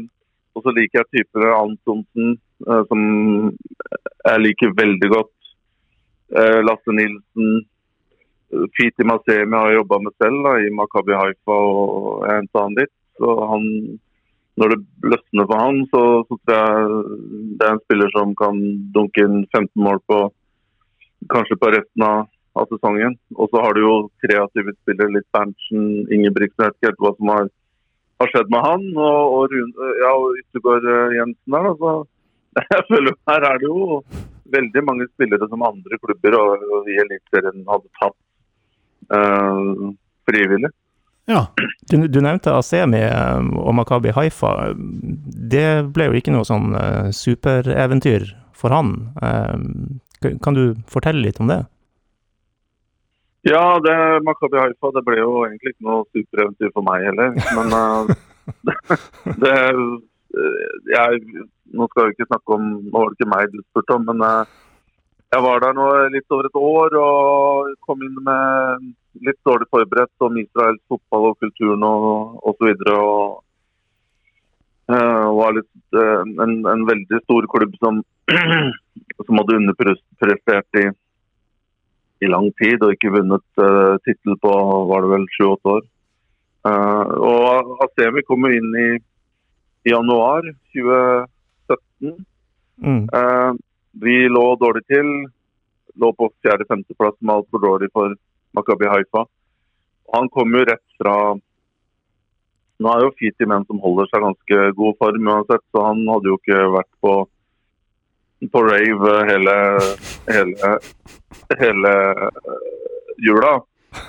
[0.53, 2.35] og så liker jeg typer Antonsen,
[2.69, 3.01] uh, som
[4.29, 5.33] jeg liker veldig godt.
[6.33, 7.67] Eh, Lasse Nilsen.
[8.53, 12.63] eh, Fiti Masemi har jeg jobba med selv da, i Makabi Haifa, og jeg henta
[12.65, 12.93] han dit.
[13.21, 13.65] Så han,
[14.57, 14.79] når det
[15.13, 18.61] løsner for han, så, så tror jeg det er en spiller som kan
[18.97, 20.21] dunke inn 15 mål på
[21.33, 22.25] kanskje på resten av,
[22.57, 23.19] av sesongen.
[23.37, 27.33] Og så har du jo kreative spillere, litt Berntsen, Ingebrigtsen, vet ikke helt hva som
[27.37, 27.53] har,
[28.25, 28.89] har skjedd med han.
[28.97, 29.57] Og, og,
[30.01, 31.97] ja, og Yttergård eh, Jensen der, da.
[32.53, 33.97] Så jeg føler her er det jo
[34.53, 38.19] veldig mange spillere som andre klubber og, og i Eliteserien hadde tatt
[39.17, 39.91] uh,
[40.29, 40.71] frivillig.
[41.31, 41.47] Ja.
[41.91, 44.73] Du, du nevnte Asemi eh, og Makabi Haifa.
[44.75, 48.27] Det ble jo ikke noe sånn uh, supereventyr
[48.59, 48.95] for han.
[49.23, 51.63] Uh, kan- du fortelle litt om det?
[53.47, 53.95] Ja, det
[54.27, 57.39] Makabi Haifa det ble jo egentlig ikke noe supereventyr for meg heller.
[57.59, 57.77] Men
[58.67, 58.77] det,
[59.43, 59.83] det eh,
[60.33, 64.05] jeg, Nå skal vi ikke snakke om Nå var det ikke meg du spurte om,
[64.11, 64.59] men eh,
[65.33, 68.91] jeg var der nå litt over et år og kom inn med
[69.25, 72.69] litt dårlig forberedt om Israels fotball og kulturen og osv.
[72.93, 73.39] Og,
[74.93, 78.03] eh, var litt eh, en, en veldig stor klubb som,
[79.25, 80.91] som hadde underprestert i
[82.23, 84.53] i lang tid og ikke vunnet uh, tittel på
[84.91, 85.83] var det vel sju-åtte år.
[86.63, 88.89] Uh, og Asemi kom inn i,
[89.85, 90.43] i januar
[90.73, 92.25] 2017.
[92.83, 93.09] Mm.
[93.13, 93.53] Eh,
[93.93, 95.09] vi lå dårlig til.
[95.95, 98.15] Lå på fjerde-femteplass, med altfor dårlig for
[98.57, 99.27] Makabi Haifa.
[100.15, 101.17] Han kom jo rett fra
[102.83, 106.33] Nå er jo Fiti menn som holder seg ganske god form uansett, så han hadde
[106.33, 107.13] jo ikke vært på,
[108.51, 109.55] på rave hele,
[110.27, 110.71] hele,
[111.61, 111.93] hele
[112.25, 112.57] eh,
[113.23, 113.53] jula.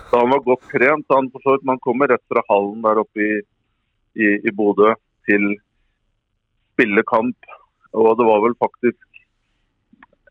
[0.09, 1.05] Så han var godt trent.
[1.13, 3.33] Han, for så vidt, man kommer rett fra hallen der oppe i,
[4.17, 4.95] i, i Bodø
[5.29, 5.55] til
[6.73, 7.51] spillekamp.
[7.93, 8.99] Og det var vel faktisk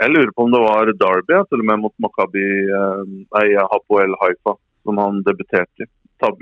[0.03, 3.03] Jeg lurer på om det var Derby, til og med mot Makabi eh,
[3.37, 5.91] Nei, Hapoel Haifa, som han debuterte i.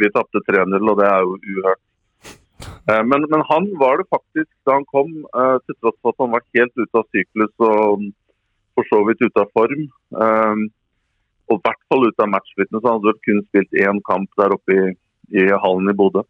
[0.01, 1.83] Vi tapte 3-0, og det er jo uhørt.
[2.89, 6.25] Eh, Men, men han var det faktisk da han kom, eh, til tross for at
[6.25, 8.09] han var helt ute av syklus og
[8.79, 9.85] for så vidt ute av form.
[11.51, 12.87] Og i hvert fall ute av matchfitness.
[12.87, 14.85] Han hadde kun spilt én kamp der oppe i,
[15.37, 16.23] i hallen i Bodø.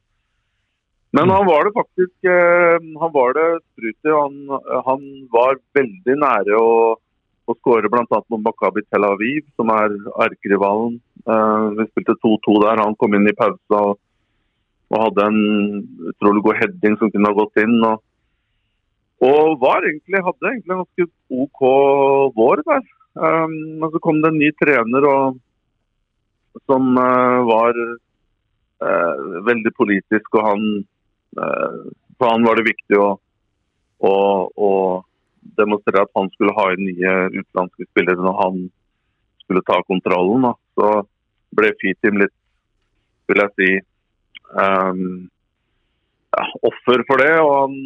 [1.17, 4.11] Men han var det faktisk eh, Han var det sprut.
[4.15, 4.37] Han,
[4.87, 6.75] han var veldig nære å,
[7.51, 8.05] å skåre bl.a.
[8.07, 9.97] mot Makabi Tel Aviv, som er
[10.27, 11.01] erkerivalen.
[11.27, 12.85] Eh, vi spilte 2-2 der.
[12.85, 13.99] Han kom inn i pausa og,
[14.91, 15.43] og hadde en
[16.13, 17.77] utrolig god heading som kunne ha gått inn.
[17.91, 18.07] Og,
[19.27, 21.11] og egentlig, hadde egentlig en ganske
[21.43, 21.67] OK
[22.39, 22.89] vår der.
[23.11, 25.41] Um, men så kom det en ny trener og,
[26.71, 30.90] som eh, var eh, veldig politisk, og han eh,
[31.35, 33.09] For han var det viktig å,
[34.05, 34.13] å,
[34.51, 34.71] å
[35.57, 38.63] demonstrere at han skulle ha inn nye utenlandske spillere når han
[39.45, 40.49] skulle ta kontrollen.
[40.49, 40.55] Da.
[40.77, 40.91] Så
[41.57, 42.35] ble Fitim litt,
[43.31, 43.71] vil jeg si,
[44.55, 45.07] um,
[46.35, 47.33] ja, offer for det.
[47.43, 47.79] Og han,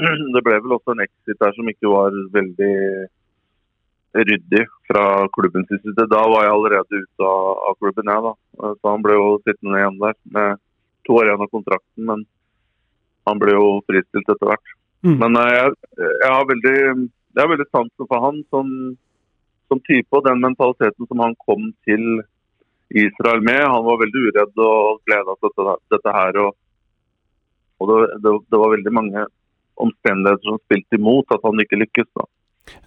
[0.34, 2.74] det ble vel også en exit der som ikke var veldig
[4.10, 6.08] ryddig fra klubbens side.
[6.10, 8.26] Da var jeg allerede ute av, av klubben, jeg.
[8.26, 8.72] da.
[8.80, 10.62] Så han ble jo sittende igjen der med
[11.06, 12.06] to år igjen av kontrakten.
[12.08, 12.24] Men
[13.28, 14.76] han ble jo fristilt etter hvert.
[15.06, 15.16] Mm.
[15.22, 16.78] Men eh, jeg, jeg har veldig
[17.30, 18.70] jeg har veldig sansen for han som,
[19.70, 22.22] som type og den mentaliteten som han kom til
[22.90, 23.62] Israel med.
[23.62, 26.40] Han var veldig uredd og gleda seg til dette, dette her.
[26.42, 26.56] Og,
[27.78, 29.24] og det, det, det var veldig mange
[29.80, 32.10] omstendigheter som spilte imot at han ikke lykkes.
[32.18, 32.26] da.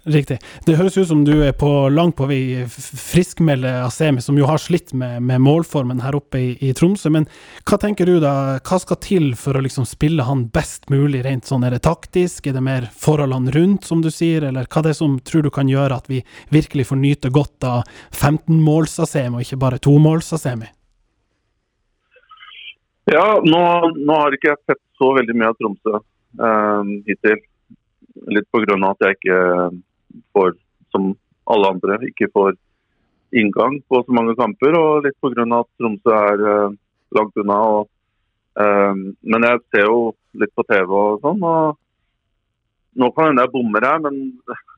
[0.04, 0.36] Riktig.
[0.66, 4.60] Det høres ut som du er på langt på vei friskmelde Asemi, som jo har
[4.60, 7.08] slitt med, med målformen her oppe i, i Tromsø.
[7.14, 7.24] Men
[7.64, 11.48] hva tenker du da, hva skal til for å liksom spille han best mulig, rent
[11.48, 11.64] sånn?
[11.64, 14.96] Er det taktisk, er det mer forholdene rundt, som du sier, eller hva er det
[15.00, 16.20] som tror du kan gjøre at vi
[16.52, 20.68] virkelig får nyte godt av 15-måls-Asemi, og ikke bare 2-måls-Asemi?
[23.08, 23.64] Ja, nå,
[23.96, 27.42] nå har ikke jeg sett så veldig mye av Tromsø eh, hittil.
[28.32, 28.76] Litt pga.
[28.88, 29.40] at jeg ikke
[30.32, 30.54] får,
[30.94, 31.12] som
[31.50, 32.54] alle andre, ikke får
[33.34, 34.76] inngang på så mange kamper.
[34.78, 35.46] Og litt pga.
[35.58, 36.76] at Tromsø er uh,
[37.16, 37.58] langt unna.
[37.78, 37.88] Og,
[38.60, 41.42] uh, men jeg ser jo litt på TV og sånn.
[41.42, 41.80] og
[42.94, 44.18] Nå kan hende jeg bommer her, men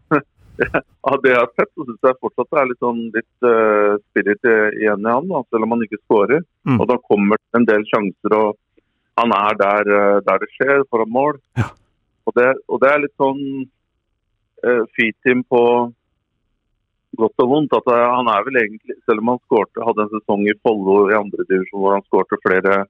[1.11, 3.99] av det jeg har sett, så syns jeg fortsatt det er litt, sånn, litt uh,
[4.09, 6.47] spirit igjen i han, da, selv om han ikke skårer.
[6.65, 6.79] Mm.
[6.81, 8.57] Og da kommer det en del sjanser, og
[9.21, 9.91] han er der,
[10.25, 11.37] der det skjer, foran mål.
[11.61, 11.69] Ja.
[12.27, 13.43] Og, det, og det er litt sånn
[14.67, 15.63] uh, feat-team på
[17.17, 17.73] godt og vondt.
[17.79, 21.07] at eh, han er vel egentlig, Selv om han skårte, hadde en sesong i Follo
[21.09, 22.83] i andre divisjon hvor han skårte flere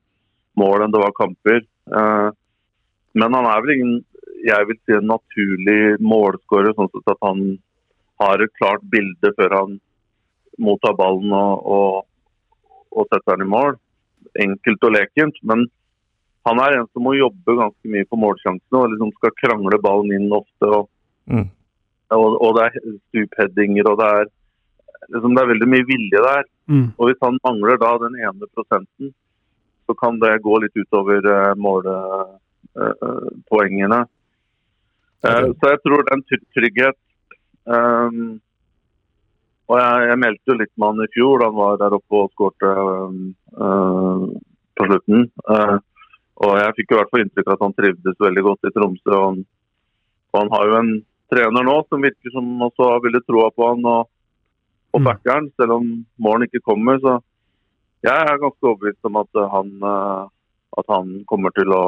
[0.58, 1.62] mål enn det var kamper.
[1.86, 2.32] Uh,
[3.14, 3.96] men han er vel ingen
[4.46, 7.40] jeg vil si en naturlig målskårer, sånn at han
[8.22, 9.78] har et klart bilde før han
[10.62, 11.96] mottar ballen og, og,
[12.92, 13.76] og setter den i mål.
[14.44, 15.40] Enkelt og lekent.
[15.42, 15.66] Men
[16.46, 20.12] han er en som må jobbe ganske mye på målsjansene og liksom skal krangle ballen
[20.16, 20.66] inn ofte.
[20.80, 20.84] Og,
[21.26, 21.48] Mm.
[22.14, 22.74] og, og det er
[23.10, 24.26] stupheadinger og det er,
[25.10, 26.44] liksom, det er veldig mye vilje der.
[26.70, 26.86] Mm.
[26.98, 29.06] Og hvis han mangler da den ene prosenten,
[29.86, 34.00] så kan det gå litt utover uh, målpoengene.
[35.26, 36.98] uh, så jeg tror det en tryg- trygghet.
[37.66, 38.38] Um,
[39.66, 42.14] og jeg, jeg meldte jo litt med han i fjor da han var der oppe
[42.22, 43.20] og skårte um,
[43.58, 44.22] uh,
[44.78, 45.20] på slutten.
[45.50, 45.76] Eh,
[46.36, 49.12] og jeg fikk i hvert fall inntrykk av at han trivdes veldig godt i Tromsø.
[49.12, 49.38] Og han,
[50.32, 50.92] og han har jo en
[51.32, 54.10] trener nå som virker som også har veldig troa på han og,
[54.94, 55.88] og backeren, han, selv om
[56.22, 57.00] målen ikke kommer.
[57.02, 57.18] Så
[58.06, 60.26] jeg er ganske overbevist om at han uh,
[60.76, 61.84] at han kommer til å,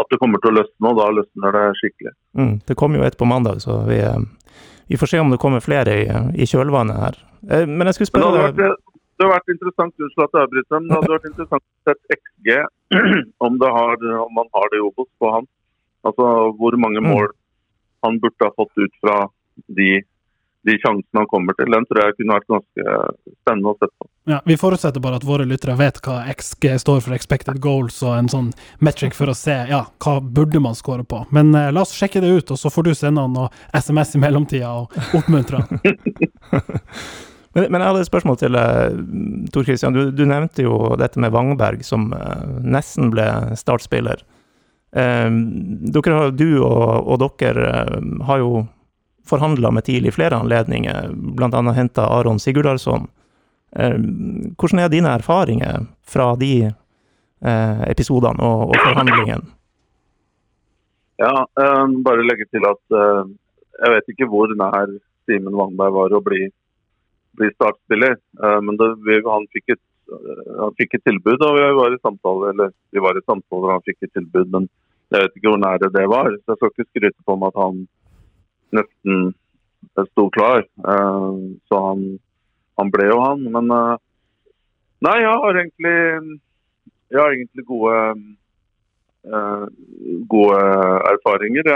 [0.00, 2.14] At det kommer til å løsne, og da løsner det skikkelig.
[2.38, 2.54] Mm.
[2.66, 4.56] Det kommer jo et på mandag, så vi, eh,
[4.88, 6.06] vi får se om det kommer flere i,
[6.40, 7.20] i kjølvannet her.
[7.50, 8.80] Eh, Men jeg skulle Men det hadde spørre vært,
[9.14, 12.18] det hadde vært interessant unnskyld at jeg avbryter, men det hadde vært interessant å se
[12.18, 12.48] XG,
[13.46, 15.46] om, det har, om man har det i Obos på han.
[16.04, 16.26] Altså
[16.58, 17.10] hvor mange Mm.
[17.14, 17.30] mål
[18.04, 19.14] han burde ha fått ut fra
[19.72, 20.02] de,
[20.68, 21.70] de sjansene han kommer til.
[21.72, 22.96] Den tror jeg kunne vært ganske
[23.40, 24.08] spennende å se på.
[24.28, 28.14] Ja, vi forutsetter bare at våre lyttere vet hva XG står for expected goals, og
[28.18, 28.52] en sånn
[28.84, 31.24] metric for å se ja, hva burde man score på.
[31.32, 34.14] Men eh, la oss sjekke det ut, og så får du sende han noe SMS
[34.16, 35.80] i mellomtida og oppmuntre han.
[37.54, 39.00] Men, men jeg hadde et spørsmål til deg,
[39.54, 39.94] Tor Christian.
[39.94, 43.26] Du, du nevnte jo dette med Wangberg, som eh, nesten ble
[43.58, 44.24] startspiller.
[44.94, 45.28] Eh,
[45.94, 48.64] dere du og, og dere eh, har jo
[49.24, 51.62] forhandla med TIL i flere anledninger, bl.a.
[51.76, 53.06] henta Aron Sigurdarsson.
[53.76, 53.98] Eh,
[54.58, 59.54] hvordan er dine erfaringer fra de eh, episodene og, og forhandlingene?
[61.22, 63.22] Ja, um, bare legge til at uh,
[63.78, 66.48] jeg vet ikke hvor nær Simen Wangberg var å bli,
[67.38, 68.16] bli startspiller.
[68.42, 68.88] Eh, men det,
[69.26, 73.04] han, fikk et, eh, han fikk et tilbud, og vi var i samtale eller vi
[73.04, 74.50] var i samtale og han fikk et tilbud.
[74.54, 74.68] Men
[75.12, 76.30] jeg vet ikke hvor nære det var.
[76.36, 77.82] Så jeg skal ikke skryte på meg at han
[78.78, 79.26] nesten
[80.10, 80.64] sto klar.
[80.64, 82.06] Eh, så han,
[82.80, 83.44] han ble jo han.
[83.58, 85.98] Men nei, jeg har egentlig,
[87.12, 87.98] jeg har egentlig gode
[90.28, 90.56] gode
[91.08, 91.68] erfaringer.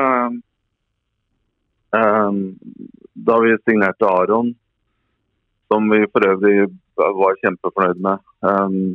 [3.29, 4.51] Da vi signerte Aron,
[5.69, 8.95] som vi for øvrig var kjempefornøyd med, Um,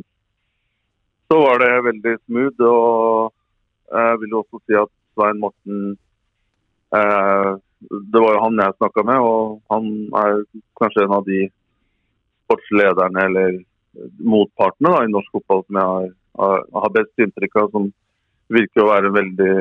[1.28, 2.60] så var det veldig smooth.
[2.60, 3.32] Og
[3.92, 5.80] jeg vil også si at Svein Morten
[6.96, 7.50] eh,
[8.12, 9.88] Det var jo han jeg snakka med, og han
[10.22, 10.44] er
[10.80, 11.40] kanskje en av de
[12.44, 13.58] sportslederne eller
[14.34, 17.68] motpartene da, i norsk fotball som jeg har, har, best inntrykk av.
[17.74, 17.90] som
[18.54, 19.56] virker å være veldig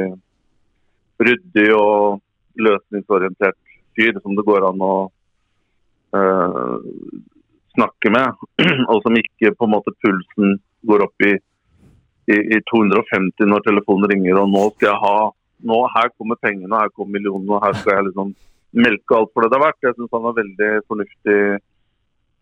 [1.28, 2.22] ryddig og
[2.60, 3.60] løsningsorientert
[3.98, 4.94] fyr som det går an å
[6.18, 6.76] eh,
[7.74, 8.46] snakke med,
[8.92, 11.34] og som ikke på en måte pulsen går opp i,
[12.30, 15.18] i, i 250 når telefonen ringer, og nå skal jeg ha
[15.64, 18.34] nå Her kommer pengene, her kommer millionene, og her skal jeg liksom
[18.76, 19.86] melke alt for det det er verdt.
[19.86, 21.38] Jeg syns han er veldig fornuftig,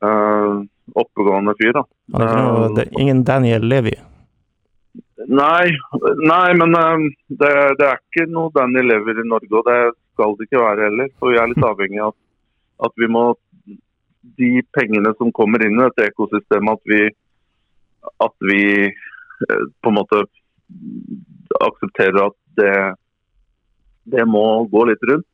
[0.07, 0.55] eh,
[1.03, 1.75] oppegående fyr.
[1.75, 1.83] da.
[2.15, 3.93] Han er noe, Eh, det er ingen Daniel Levy.
[5.29, 5.69] Nei,
[6.25, 9.79] nei men det, det er ikke noe Danny lever i Norge, og det
[10.13, 11.11] skal det ikke være heller.
[11.19, 12.15] For vi er litt avhengig av
[12.87, 13.25] at vi må
[14.37, 17.01] De pengene som kommer inn i dette ekosystemet, at vi,
[18.25, 20.21] at vi eh, på en måte
[21.61, 22.75] aksepterer at det,
[24.13, 25.27] det må gå litt rundt.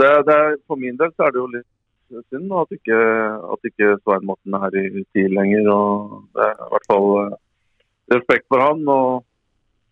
[0.00, 2.96] Er, For min del så er det jo litt synd at ikke,
[3.54, 5.68] at ikke Svein Morten er i TIL lenger.
[5.70, 7.36] og Det er i hvert fall eh,
[8.16, 8.80] respekt for han.
[8.88, 9.26] og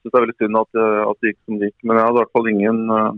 [0.03, 1.85] synes det er veldig synd at, det- at det gikk som det gikk.
[1.85, 3.13] Men jeg hadde i hvert fall ingen eh,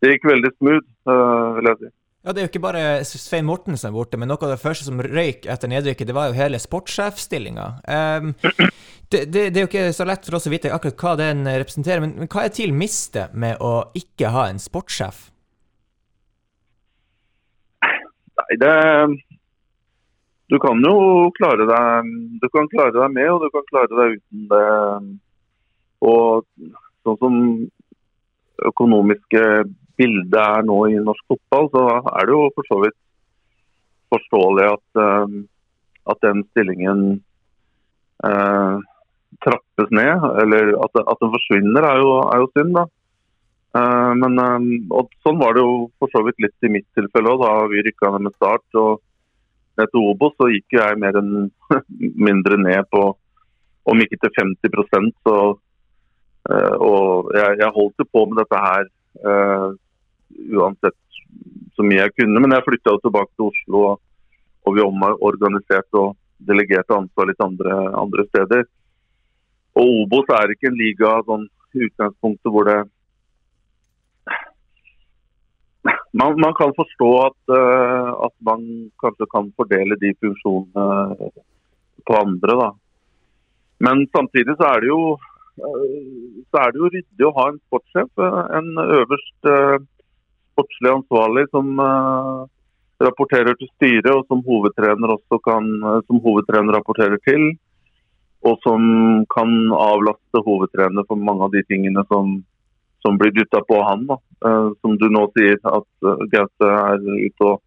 [0.00, 1.88] Det gikk veldig smooth, eh, vil jeg si.
[2.20, 4.60] Ja, Det er jo ikke bare Svein Morten som er borte, men noe av det
[4.60, 7.68] første som røyk etter nedrykket, det var jo hele sportssjefstillinga.
[7.88, 8.34] Um,
[9.12, 11.48] det, det, det er jo ikke så lett for oss å vite akkurat hva den
[11.48, 15.30] representerer, men, men hva er TIL mister med å ikke ha en sportssjef?
[17.88, 18.76] Nei, det
[20.52, 20.94] Du kan jo
[21.36, 24.64] klare deg Du kan klare deg med, og du kan klare deg uten det.
[26.04, 26.44] Og
[27.06, 27.36] sånn som
[28.68, 29.44] økonomiske
[30.00, 32.98] bildet er nå i norsk fotball, så er det jo for så vidt
[34.10, 35.34] forståelig at, eh,
[36.12, 37.02] at den stillingen
[38.26, 38.80] eh,
[39.44, 40.26] trappes ned.
[40.42, 42.86] Eller at, at den forsvinner, er jo, er jo synd, da.
[43.78, 47.34] Eh, men eh, og Sånn var det jo for så vidt litt i mitt tilfelle
[47.34, 48.66] òg, da vi rykka ned med start.
[48.74, 49.02] og
[49.78, 51.50] ned Obos, så gikk jeg mer enn
[52.28, 53.10] mindre ned på
[53.90, 55.36] om ikke til 50 så
[56.52, 58.90] eh, Og jeg, jeg holdt jo på med dette her
[60.50, 60.96] uansett
[61.76, 62.42] så mye jeg kunne.
[62.42, 66.16] Men jeg flytta tilbake til Oslo, og, vi omorganiserte og
[66.46, 68.66] delegerte ansvar litt andre, andre steder.
[69.80, 72.78] Og Obos er ikke en liga sånn utgangspunktet hvor det
[76.12, 78.62] man, man kan forstå at, uh, at man
[79.00, 81.30] kanskje kan fordele de funksjonene
[82.06, 82.70] på andre, da.
[83.86, 85.20] Men samtidig så er det jo uh,
[86.50, 89.76] så er det jo ryddig å ha en sportssjef, eh, en øverst eh,
[90.60, 92.44] sportslig ansvarlig som eh,
[93.04, 97.56] rapporterer til styret, og som hovedtrener også kan, eh, som hovedtrener rapporterer til.
[98.44, 98.80] Og som
[99.34, 102.38] kan avlaste hovedtrener for mange av de tingene som,
[103.04, 104.06] som blir dytta på han.
[104.08, 104.16] Da.
[104.46, 107.60] Eh, som du nå sier, at Gaute er ute og,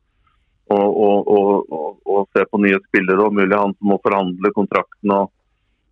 [0.74, 5.32] og, og, og ser på nye spillere, og mulig han som må forhandle kontrakten og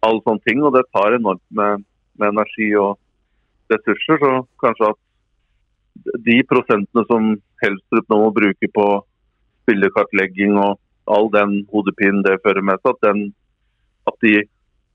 [0.01, 0.63] alle sånne ting.
[0.65, 1.85] Og det tar enormt med,
[2.17, 2.97] med energi og
[3.73, 4.21] ressurser.
[4.21, 4.33] Så
[4.63, 5.01] kanskje at
[6.25, 8.85] de prosentene som Helstrup nå må bruke på
[9.63, 10.79] spillerkartlegging og
[11.11, 13.21] all den hodepinen det fører med seg, at, den,
[14.09, 14.35] at de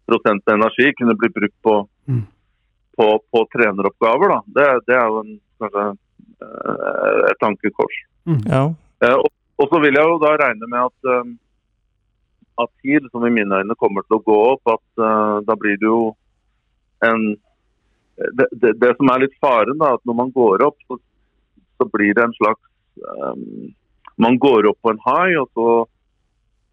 [0.09, 2.22] prosentene energi kunne bli brukt på, Mm.
[2.94, 4.30] på, på treneroppgaver.
[4.30, 4.37] Da.
[4.46, 7.96] Det, det er jo en, kanskje eh, et tankekors.
[8.46, 8.61] Ja.
[9.02, 9.26] Eh, og,
[9.59, 11.32] og så vil jeg jo da regne med at eh,
[12.62, 15.76] at TIL, som i mine øyne kommer til å gå opp, at uh, da blir
[15.80, 16.14] det jo
[17.04, 17.35] en
[18.16, 20.98] det, det, det som er litt faren, da, at når man går opp, så,
[21.76, 22.62] så blir det en slags
[23.02, 23.74] um,
[24.16, 25.68] Man går opp på en high, og så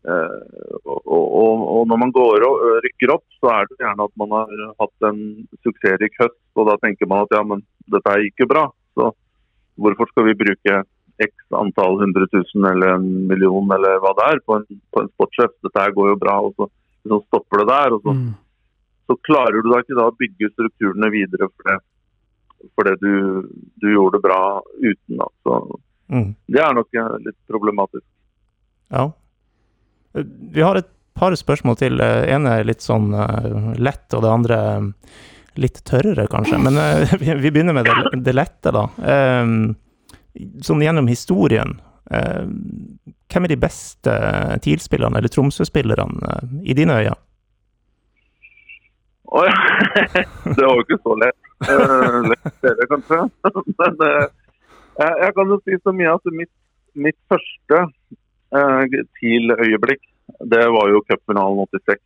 [0.04, 0.44] Uh,
[0.84, 4.34] og, og, og når man går og rykker opp, så er det gjerne at man
[4.36, 4.50] har
[4.82, 5.22] hatt en
[5.64, 6.42] suksessrik høst.
[6.60, 8.66] Og da tenker man at ja, men dette er gikk jo bra.
[9.00, 9.14] Så
[9.80, 10.82] hvorfor skal vi bruke
[11.24, 15.12] x antall hundre tusen eller en million eller hva det er på en, på en
[15.14, 15.56] sportssjef?
[15.64, 16.36] Dette går jo bra.
[16.50, 16.68] Og så,
[17.08, 17.96] så stopper det der.
[17.96, 18.32] og så Mm.
[19.08, 21.78] Så klarer du da ikke da å bygge strukturene videre for det,
[22.78, 23.14] fordi du,
[23.84, 24.42] du gjorde bra
[24.80, 25.18] uten.
[25.20, 25.28] Da.
[25.44, 25.58] Så
[26.14, 26.34] Mm.
[26.52, 28.04] det er nok eh, litt problematisk.
[28.92, 29.06] Ja.
[30.14, 31.96] Eh, Vi har et par spørsmål til.
[31.98, 34.90] Det ene er litt sånn eh, lett, og det andre eh,
[35.64, 36.60] litt tørrere, kanskje.
[36.60, 38.86] Men uh, vi vi begynner med det, det lette, da.
[39.00, 39.74] Eh,
[40.66, 41.76] Sånn gjennom historien.
[42.12, 42.46] Uh,
[43.32, 44.14] Hvem er de beste
[44.66, 47.16] TIL-spillerne, eller Tromsø-spillerne, eh, i dine øyne?
[49.34, 49.50] Oi,
[50.56, 51.40] det var jo ikke så lett.
[51.66, 53.22] Eh, dere, kanskje.
[53.80, 54.26] Men eh,
[55.00, 56.52] jeg, kan jo si så mye at mitt,
[56.94, 60.04] mitt første eh, TIL-øyeblikk,
[60.54, 62.04] det var jo cupfinalen 86.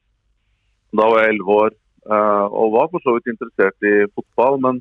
[0.96, 1.76] Da var jeg 11 år
[2.08, 4.56] og var for så vidt interessert i fotball.
[4.64, 4.78] Men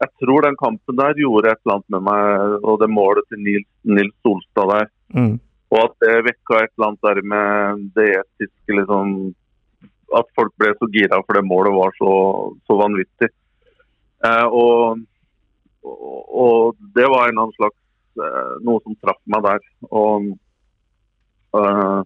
[0.00, 3.42] jeg tror den kampen der gjorde et eller annet med meg, og det målet til
[3.44, 4.88] Nils, Nils Solstad der.
[5.12, 5.36] Mm.
[5.72, 9.12] Og at det vekka et eller annet der med det etiske liksom
[10.18, 12.12] At folk ble så gira for det målet var så,
[12.68, 13.30] så vanvittig.
[14.22, 15.00] Eh, og
[15.82, 17.78] og, det var en annen slags
[18.22, 19.62] eh, noe som traff meg der.
[19.90, 20.28] Og,
[21.58, 22.00] eh,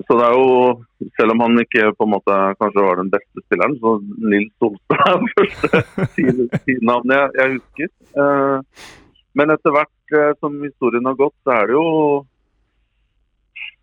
[0.00, 3.44] så det er jo, selv om han ikke på en måte kanskje var den beste
[3.44, 3.98] spilleren, så
[4.32, 7.92] Nils Solstad er det første tidnavnet jeg, jeg husker.
[8.24, 8.88] Eh,
[9.38, 11.86] men etter hvert eh, som historien har gått, så er det jo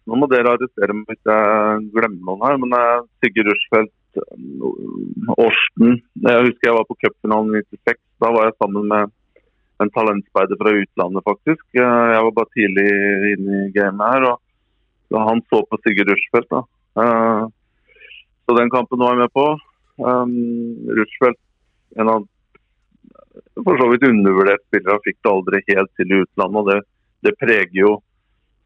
[0.07, 3.93] Nå må dere arrestere meg hvis jeg glemmer noen her, men eh, Sigurd Rushfeldt,
[5.37, 7.99] Årsten Jeg husker jeg var på cupfinalen i 96.
[8.23, 9.11] Da var jeg sammen med
[9.83, 11.65] en talentspeider fra utlandet, faktisk.
[11.77, 12.87] Eh, Jeg var bare tidlig
[13.33, 14.29] inne i gamet her.
[14.31, 16.49] og Han så på Sigurd Rushfeldt.
[16.49, 16.63] da.
[17.03, 17.43] Eh,
[18.47, 19.45] Så den kampen var jeg med på.
[19.99, 21.39] Um, Rushfeldt,
[21.99, 22.27] en av
[23.65, 26.59] for så vidt undervurdert spillere, fikk det aldri helt til i utlandet.
[26.61, 26.79] og det,
[27.25, 27.91] det preger jo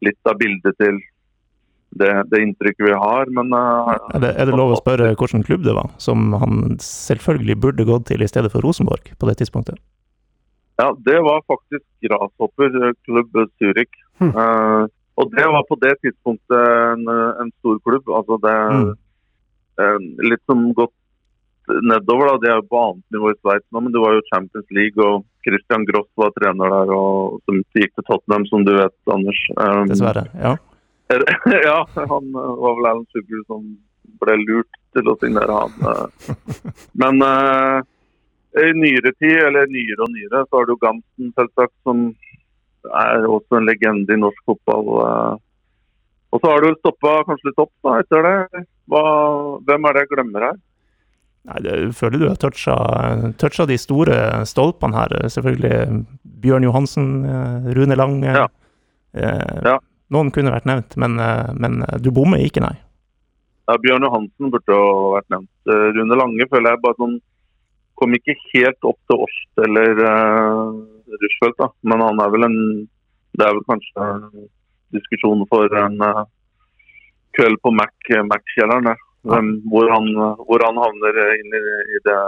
[0.04, 1.00] litt av bildet til
[2.00, 3.30] det, det inntrykket vi har.
[3.36, 6.78] Men uh, Er det, er det lov å spørre hvilken klubb det var, som han
[6.82, 9.80] selvfølgelig burde gått til i stedet for Rosenborg på det tidspunktet?
[10.80, 13.92] Ja, det var faktisk Grasshopper eh, klubb Zurich.
[14.22, 14.32] Hm.
[14.32, 14.88] Uh,
[15.20, 18.08] og det var på det tidspunktet en, en stor klubb.
[18.08, 18.90] Altså det Mm.
[19.80, 20.94] uh, Litt som gått
[21.68, 22.38] nedover, da.
[22.42, 24.98] De er jo på annet nivå i Sveits nå, men det var jo Champions League,
[25.04, 29.40] og Christian Gross var trener der, og som gikk til Tottenham, som du vet, Anders.
[29.56, 30.26] Um, Dessverre.
[30.38, 30.56] Ja.
[31.68, 33.64] ja, han eh, var vel Alan Sugar som
[34.22, 35.72] ble lurt til å signere han.
[35.92, 36.34] eh.
[37.02, 37.78] Men uh,
[38.62, 42.10] i nyere tid, eller nyere og nyere, så har du Gansen selvsagt, som
[42.84, 44.90] er også en legende i norsk fotball.
[46.32, 48.62] Og så har du stoppa kanskje litt opp da, etter det.
[48.90, 49.02] Hva,
[49.64, 50.58] hvem er det jeg glemmer her?
[51.48, 52.74] Nei, det, føler du har toucha,
[53.40, 54.18] toucha de store
[54.50, 55.14] stolpene her.
[55.32, 56.02] Selvfølgelig
[56.44, 57.08] Bjørn Johansen,
[57.78, 58.34] Rune Lange.
[58.36, 58.44] Ja.
[59.16, 59.78] Eh, Ja.
[60.12, 62.74] Noen kunne vært nevnt, men, eh, men du bommer ikke, nei.
[63.70, 65.50] Ja, Bjørn Johansen burde jo vært nevnt.
[65.70, 67.20] Eh, Rune Lange føler jeg bare sånn
[68.02, 70.72] Kom ikke helt opp til Årst eller uh,
[71.22, 71.68] Rushfeldt, da.
[71.86, 72.56] Men han er vel en
[73.36, 74.48] Det er vel kanskje en
[74.96, 76.24] diskusjon for en uh,
[77.36, 78.90] kveld på Mac- Mac-kjelleren.
[79.22, 80.08] Hvem- hvor, han,
[80.48, 81.62] hvor han havner inn i,
[81.94, 82.18] i det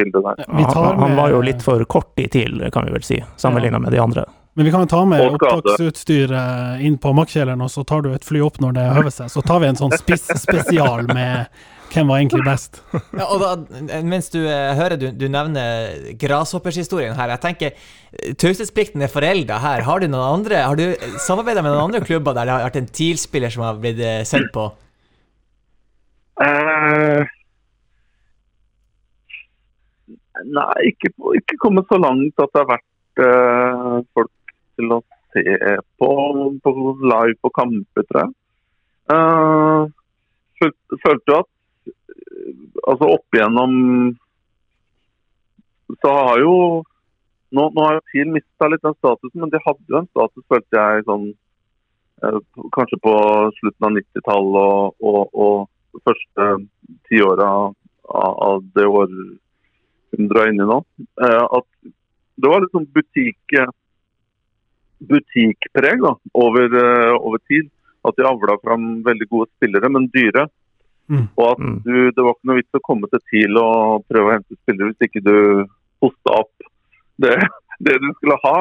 [0.00, 0.42] bildet der.
[0.48, 3.78] Ja, Han, han var jo litt for kort i TIL, kan vi vel si, sammenligna
[3.78, 4.24] med de andre.
[4.54, 8.24] Men vi kan jo ta med opptaksutstyret inn på Makkjelleren, og så tar du et
[8.26, 9.30] fly opp når det høver seg.
[9.32, 11.48] Så tar vi en sånn spissspesial med
[11.92, 12.80] hvem var egentlig best.
[13.16, 13.48] Ja, og da,
[14.04, 19.60] mens du eh, hører du, du nevner grashoppershistorien her, jeg tenker eh, taushetsplikten er forelda
[19.62, 19.84] her.
[19.88, 20.86] Har du noen andre Har du
[21.20, 24.22] samarbeida med noen andre klubber der det har vært en TIL-spiller som har blitt eh,
[24.28, 24.68] sendt på?
[26.42, 27.20] Uh,
[30.48, 32.88] nei, ikke, ikke kommet så langt at det har vært
[34.16, 34.32] folk
[34.82, 35.00] til å
[35.32, 35.42] se
[36.00, 36.10] på,
[36.64, 38.32] på live på kamper, tror jeg.
[39.12, 39.88] Uh,
[41.02, 41.48] følte jo at
[41.90, 42.52] eh,
[42.86, 43.72] altså opp igjennom
[46.02, 46.54] så har jo
[47.52, 50.44] nå, nå har jo TIL mista litt den statusen, men de hadde jo en status,
[50.48, 51.26] følte jeg, sånn
[52.24, 52.38] eh,
[52.76, 53.14] kanskje på
[53.58, 56.48] slutten av 90-tallet og, og, og første
[57.10, 57.74] tiåra av,
[58.48, 59.40] av det århundret
[60.12, 60.78] hun er inne i nå.
[61.24, 61.92] Eh, at
[62.40, 63.56] det var litt sånn butikk,
[65.08, 67.70] butikkpreg da, over, eh, over tid.
[68.04, 70.48] At de avla fram veldig gode spillere, men dyre.
[71.10, 71.28] Mm.
[71.36, 71.76] Og at Mm.
[71.84, 74.90] du, det var ikke noe vits å komme til TIL og prøve å hente spillere
[74.92, 75.34] hvis ikke du
[76.02, 76.66] hosta opp
[77.22, 77.36] det,
[77.86, 78.56] det du skulle ha.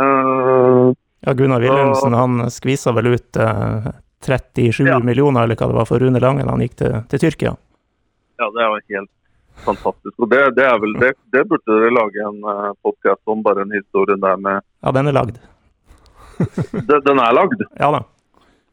[0.00, 0.92] Uh,
[1.26, 3.88] Ja, Gunnar Wilhelmsen han skvisa vel ut uh,
[4.22, 4.98] 37 Ja.
[5.02, 7.56] millioner, eller hva det var, for Rune Lange da han gikk til, til Tyrkia.
[8.38, 9.10] Ja, det er jo helt
[9.66, 10.14] fantastisk.
[10.22, 13.64] Og det, det er vel det, det burde dere lage en uh, podkast om, bare
[13.66, 15.40] en historie der med Ja, den er lagd.
[17.06, 17.62] Den, er lagd?
[17.78, 18.02] Ja da.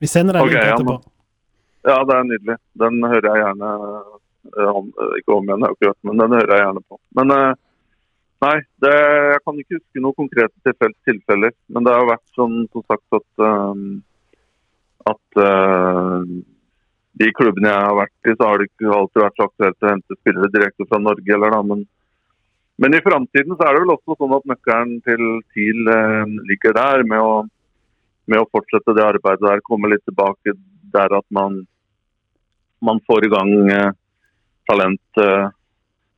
[0.02, 0.96] Vi sender deg okay, link ja, etterpå.
[1.86, 2.58] Ja, det er nydelig.
[2.82, 4.18] Den hører jeg gjerne eh,
[4.66, 7.00] eh, Ikke om igjen, hørt, men den hører jeg gjerne på.
[7.20, 7.54] Men eh,
[8.46, 8.56] nei,
[8.86, 8.96] det,
[9.36, 11.56] jeg kan ikke huske noen konkrete tilfell, tilfeller.
[11.72, 13.48] Men det har vært sånn som sagt at
[15.06, 15.38] at
[17.22, 19.92] de klubbene jeg har vært i, så har det ikke alltid vært så aktuelt å
[19.92, 21.36] hente spillere direkte fra Norge.
[21.36, 21.84] eller da, men
[22.78, 25.22] men i framtiden så er det vel også sånn at nøkkelen til
[25.56, 27.36] TIL eh, ligger der, med å,
[28.32, 29.64] med å fortsette det arbeidet der.
[29.66, 30.56] Komme litt tilbake
[30.96, 31.64] der at man,
[32.82, 33.92] man får i gang eh,
[34.70, 35.48] talent, eh,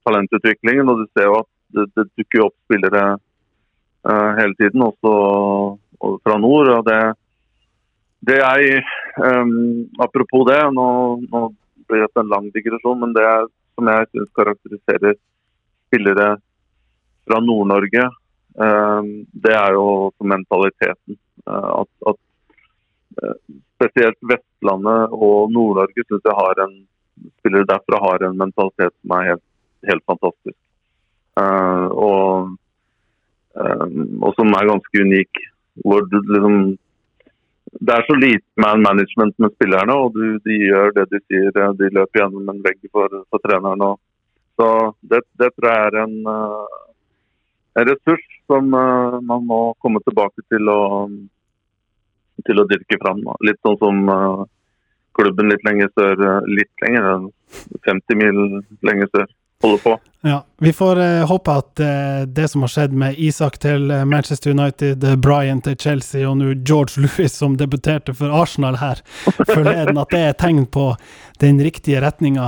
[0.07, 0.89] talentutviklingen.
[0.91, 5.13] Og du ser jo at det, det dukker opp spillere eh, hele tiden, også
[5.97, 6.69] og fra nord.
[6.69, 7.01] og det
[8.27, 8.81] det jeg
[9.21, 10.87] um, Apropos det, nå,
[11.29, 11.41] nå
[11.87, 13.25] blir det en lang digresjon, men det
[13.77, 15.15] som jeg syns karakteriserer
[15.87, 16.29] spillere
[17.27, 18.07] fra Nord-Norge,
[18.57, 19.87] det er jo
[20.19, 21.17] mentaliteten.
[21.47, 22.19] Eh, at, at
[23.23, 23.35] eh,
[23.77, 26.77] spesielt Vestlandet og Nord-Norge syns jeg har en
[27.39, 29.45] spillere derfra har en mentalitet som er helt,
[29.89, 30.57] helt fantastisk.
[31.41, 32.55] Eh, og
[33.57, 35.39] og som er ganske unik.
[35.81, 36.77] Hvor du liksom
[37.67, 41.49] Det er så lite man management med spillerne, og du, de gjør det de sier.
[41.51, 43.81] De løper gjennom en vegg for, for treneren.
[43.81, 43.99] Og,
[44.55, 44.67] så
[45.01, 46.15] det, det tror jeg er eh, en
[47.85, 50.81] ressurs som eh, man må komme tilbake til å,
[52.47, 53.23] til å dyrke fram.
[53.45, 54.43] Litt sånn som eh,
[55.17, 57.27] klubben litt lenger sør, eh, litt lenger,
[57.87, 58.41] 50 mil
[58.87, 59.27] lenger sør,
[59.63, 59.95] holder på.
[60.21, 64.05] Ja, Vi får eh, håpe at eh, det som har skjedd med Isak til eh,
[64.09, 69.03] Manchester United, eh, Brian til Chelsea og nå George Lewis som debuterte for Arsenal her
[69.45, 70.87] forleden, at det er tegn på
[71.37, 72.47] den riktige retninga.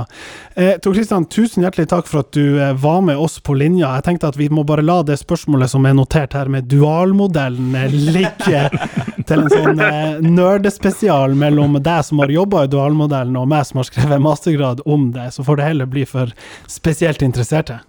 [0.58, 3.92] Eh, Tor Kristian, tusen hjertelig takk for at du eh, var med oss på linja.
[4.00, 7.78] Jeg tenkte at vi må bare la det spørsmålet som er notert her med dualmodellen
[8.10, 8.64] ligge
[9.30, 13.86] til en sånn nerdespesial mellom deg som har jobba i dualmodellen og meg som har
[13.86, 15.30] skrevet mastergrad om det.
[15.38, 16.34] Så får det heller bli for
[16.66, 17.22] spesielt
[17.60, 17.80] interesserte.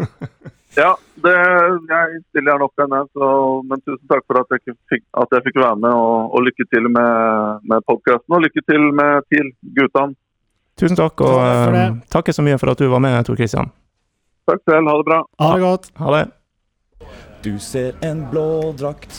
[0.76, 1.32] Ja, det,
[1.90, 3.30] jeg stiller gjerne opp igjen, jeg.
[3.66, 6.66] Men tusen takk for at jeg fikk, at jeg fikk være med, og, og lykke
[6.70, 8.36] til med, med podkasten.
[8.36, 10.14] Og lykke til med TIL, guttene.
[10.78, 13.72] Tusen takk, og Takk eh, takker så mye for at du var med, Tor Kristian.
[14.48, 15.18] Takk selv, ha det bra.
[15.42, 15.90] Ha det godt.
[15.98, 16.22] Ha det.
[17.44, 18.46] Du ser en blå
[18.78, 19.18] drakt,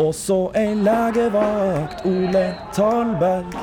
[0.00, 3.60] og så ei legevakt, Ole Talberg.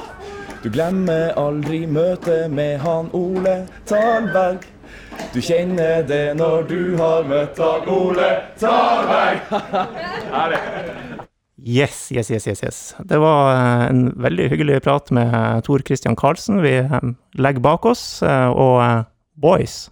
[0.61, 4.74] Du glemmer aldri møtet med han Ole Talberg.
[5.33, 8.29] Du kjenner det når du har møtt Dag Ole
[8.59, 9.41] Talberg.
[11.65, 12.95] Yes, yes, yes, yes, yes.
[12.99, 16.61] Det var eh, en veldig hyggelig prat med eh, Tor Christian Karlsen.
[16.61, 16.99] Vi eh,
[17.33, 19.05] legger bak oss, og
[19.41, 19.89] boys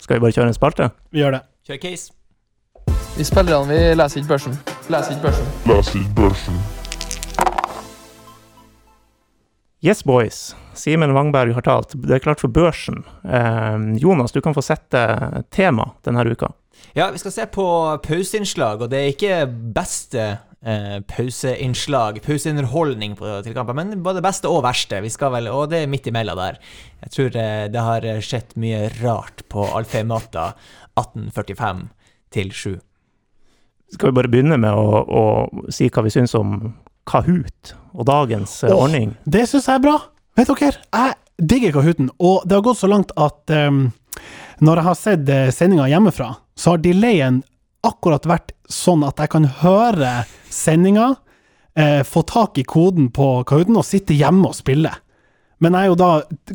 [0.00, 0.90] Skal vi bare kjøre en spalte?
[1.12, 1.42] Vi gjør det.
[1.68, 2.12] Kjør case.
[3.16, 4.58] Vi spillerne vi leser ikke børsen.
[4.88, 5.52] leser ikke børsen.
[5.70, 6.81] Leser ikke børsen.
[9.82, 10.56] Yes, boys.
[10.74, 11.96] Simen Wangberg har talt.
[11.98, 13.00] Det er klart for børsen.
[13.26, 15.00] Eh, Jonas, du kan få sette
[15.50, 16.52] tema denne uka.
[16.94, 17.64] Ja, vi skal se på
[18.04, 19.40] pauseinnslag, og det er ikke
[19.74, 20.22] beste
[20.62, 25.02] eh, pauseinnslag, pauseunderholdning på til kampen, men både beste og verste.
[25.02, 26.62] Vi skal vel, og det er midt imellom der.
[27.02, 30.52] Jeg tror eh, det har skjedd mye rart på Alfheim-matta
[30.94, 31.82] 1845
[32.38, 32.78] til 7.
[33.98, 36.54] Skal vi bare begynne med å, å si hva vi syns om
[37.08, 38.84] Kahoot og dagens eh, Åh.
[38.86, 39.14] ordning?
[39.24, 39.96] Det syns jeg er bra.
[40.38, 43.84] Vet dere, jeg digger Kahooten, og det har gått så langt at um,
[44.62, 47.42] når jeg har sett uh, sendinga hjemmefra, så har delayen
[47.82, 50.22] akkurat vært sånn at jeg kan høre
[50.52, 51.16] sendinga,
[51.74, 54.92] eh, få tak i koden på Kahooten og sitte hjemme og spille.
[55.62, 56.10] Men jeg er jo da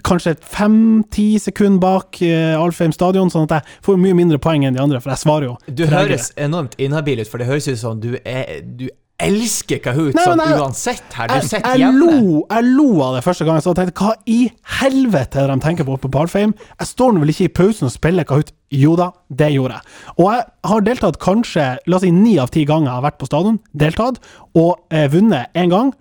[0.08, 4.76] kanskje fem-ti sekunder bak uh, Alfheim stadion, sånn at jeg får mye mindre poeng enn
[4.76, 5.54] de andre, for jeg svarer jo.
[5.68, 8.89] Du høres enormt inhabil ut, for det høres ut som du, er, du
[9.20, 11.28] elsker Kahoot Nei, sånn jeg- uansett her.
[11.28, 11.99] Du jeg, sitter hjemme.
[11.99, 15.55] lo, jeg lo av det første gangen, så jeg tenkte hva i helvete er det
[15.59, 16.53] de tenker på på Parfame?
[16.80, 18.51] Jeg står nå vel ikke i pausen og spiller Kahoot?
[18.70, 19.82] Jo da, det gjorde jeg.
[20.20, 23.18] Og jeg har deltatt kanskje la oss si ni av ti ganger jeg har vært
[23.18, 24.20] på stadion, deltatt,
[24.55, 25.93] og eh, vunnet én gang,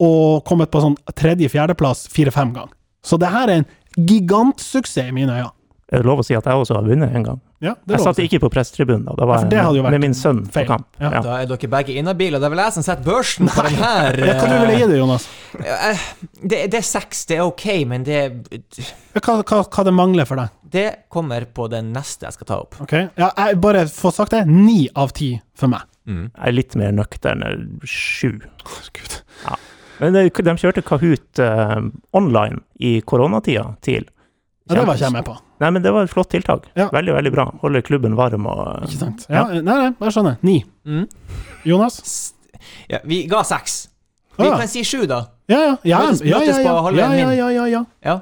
[0.00, 2.72] og kommet på sånn tredje-fjerdeplass fire-fem ganger.
[3.04, 3.66] Så det her er en
[3.98, 5.50] gigantsuksess i mine øyne.
[5.92, 7.40] Er det lov å si at jeg også har vunnet en gang?
[7.62, 9.12] Ja, det Jeg satt ikke på pressetribunen, da.
[9.14, 10.88] Da Ja, var jo jeg med min sønn på kamp.
[10.98, 11.12] Ja.
[11.14, 11.20] Ja.
[11.22, 13.76] Da er dere begge inhabile, og det er vel jeg som setter børsen på den
[13.78, 14.18] her.
[14.18, 15.28] Ja, Hva du ville gi det, Jonas?
[15.62, 16.02] Eh,
[16.42, 18.18] Det, det er seks, det er ok, men det,
[19.14, 20.50] Hva, hva, hva det mangler for deg?
[20.72, 22.78] det kommer på den neste jeg skal ta opp.
[22.80, 22.92] Ok?
[23.20, 24.46] Ja, jeg bare få sagt det.
[24.48, 25.82] Ni av ti for meg.
[26.08, 27.44] Jeg er litt mer nøktern.
[27.44, 28.40] eh, Sju.
[28.96, 29.18] Gud.
[30.00, 31.76] Men de, de kjørte Kahoot uh,
[32.16, 34.08] online i koronatida til.
[34.68, 35.34] Ja, det var ikke jeg med på.
[35.60, 36.66] Nei, men det var et flott tiltak.
[36.78, 36.88] Ja.
[36.94, 37.44] Veldig, veldig bra.
[37.62, 39.26] Holder klubben varm og Ikke sant?
[39.28, 40.36] Ja, Nei, nei, jeg skjønner.
[40.42, 40.64] Ni.
[40.86, 41.08] Mm.
[41.66, 42.34] Jonas?
[42.88, 43.88] Ja, vi ga seks.
[44.38, 44.58] Vi Ah.
[44.58, 45.26] kan si sju, da.
[45.48, 45.76] Ja, ja.
[45.84, 47.38] Ja, Møtes- ja, ja, møtes på ja, halvveien ja, ja, min.
[47.38, 47.84] ja, ja, ja.
[48.04, 48.20] Ja.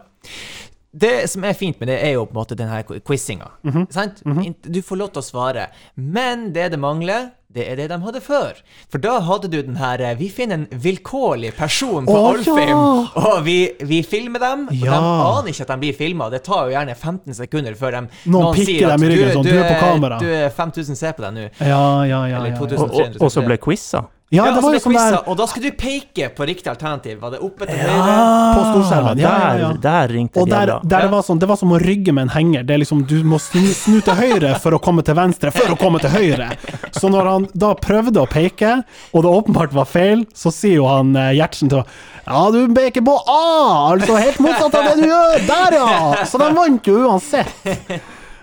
[0.93, 3.51] Det som er fint med det, er jo på en måte den her quizinga.
[3.63, 3.87] Mhm.
[3.93, 4.23] Sant?
[4.67, 5.69] Du får lov til å svare.
[5.97, 8.59] Men det det mangler, det er det de hadde før.
[8.93, 13.25] For da hadde du den her eh, Vi finner en vilkårlig person på Alfheim, ja!
[13.25, 13.57] og vi,
[13.91, 14.69] vi filmer dem.
[14.71, 14.95] Og Ja.
[14.95, 16.31] de aner ikke at de blir filma.
[16.31, 19.57] Det tar jo gjerne 15 sekunder før de Noen noen dem i ryggen sånn, «Du
[19.57, 20.21] er på kamera».
[20.23, 21.49] Du er 5000 ser på deg nå.
[21.59, 22.57] Ja, ja, ja, ja, ja.
[22.59, 22.87] 2000.
[22.87, 24.07] Og, og, og så ble quiza.
[24.31, 26.69] Ja, Ja, det var jo så sånn der Og da skulle du peke på riktig
[26.71, 27.17] alternativ.
[27.19, 28.13] Var det oppe til høyre?
[28.55, 29.19] På storskjermen.
[29.19, 29.71] Ja, ja, ja.
[29.75, 30.77] Der, der ringte Og der, bjella.
[30.85, 31.09] der det, Ja.
[31.17, 32.63] var sånn, det var som å rygge med en henger.
[32.69, 35.75] Det er liksom, Du må snu, snu til høyre for å komme til venstre, for
[35.75, 36.53] å komme til høyre.
[36.95, 40.87] Så når han da prøvde å peke, og det åpenbart var feil, så sier jo
[40.87, 41.83] han eh, Gjertsen til
[42.31, 43.91] Ja, du peker på A!
[43.97, 45.47] Altså helt motsatt av det du gjør!
[45.51, 46.25] Der, ja!
[46.25, 47.51] Så de vant jo uansett.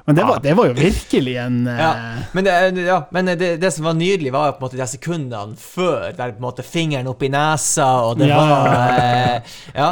[0.08, 1.89] Men det var, det var jo virkelig en eh, Ja,
[2.34, 4.88] men, det, ja, men det, det som var nydelig, var jo på en måte de
[4.88, 8.39] sekundene før, der på en måte fingeren opp i nesa, og det Ja.
[8.39, 9.89] var eh, Ja,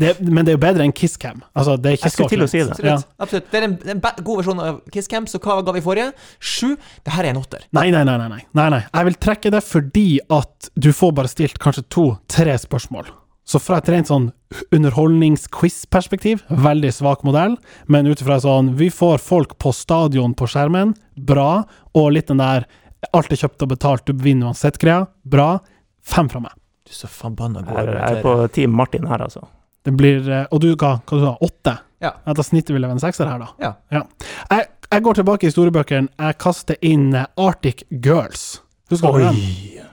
[0.00, 1.42] det, Men det er jo bedre enn Kisscam.
[1.52, 2.76] Altså, det er ikke Jeg skulle til å si det.
[2.78, 2.86] det.
[2.88, 2.94] Ja.
[2.96, 3.20] absolutt.
[3.20, 3.50] absolutt.
[3.52, 6.14] Det er en, en god versjon av Kisscam, så hva ga vi forrige?
[6.40, 6.70] Sju.
[7.04, 7.66] Det her er en åtter.
[7.76, 8.80] Nei, nei, nei, nei, nei, nei.
[8.86, 13.12] Jeg vil trekke det fordi at du får bare stilt kanskje to-tre spørsmål.
[13.46, 14.30] Så fra et rent sånn
[14.74, 17.56] underholdnings-quiz-perspektiv, veldig svak modell,
[17.90, 21.64] men ut ifra sånn Vi får folk på stadion på skjermen, bra,
[21.94, 22.66] og litt den der
[23.16, 25.58] alt er kjøpt og betalt, du vinner uansett-greia, bra.
[26.04, 26.52] Fem fra meg.
[26.84, 29.46] Du er så forbanna god Jeg er- jeg er på Team Martin her, altså.
[29.84, 31.78] Det blir eh, Og du hva, hva du sa, åtte?
[32.02, 32.12] Ja.
[32.26, 33.74] Da snittet vil jeg være en sekser her, da.
[33.90, 34.02] Ja.
[34.50, 36.08] Jeg, jeg går tilbake i historiebøkene.
[36.18, 38.60] Jeg kaster inn eh, Arctic Girls.
[38.90, 39.89] Husker du den?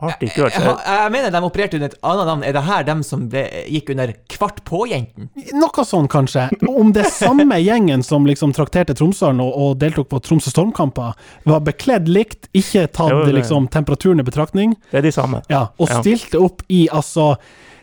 [0.00, 0.54] Arctic Girls.
[0.54, 2.44] Jeg, jeg, jeg mener de opererte under et annet navn.
[2.48, 5.28] Er det her dem som ble, gikk under Kvart på-jenten?
[5.60, 6.46] Noe sånn, kanskje.
[6.68, 11.12] Om det samme gjengen som liksom trakterte Tromsøren og, og deltok på Tromsø Stormkamper,
[11.44, 15.42] var bekledd likt, ikke tatt Jo, liksom temperaturen i betraktning, Det er de samme.
[15.52, 16.00] ja, og Ja.
[16.00, 17.36] stilte opp i altså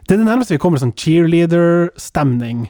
[0.08, 2.70] Det er det nærmeste vi kommer sånn cheerleader-stemning,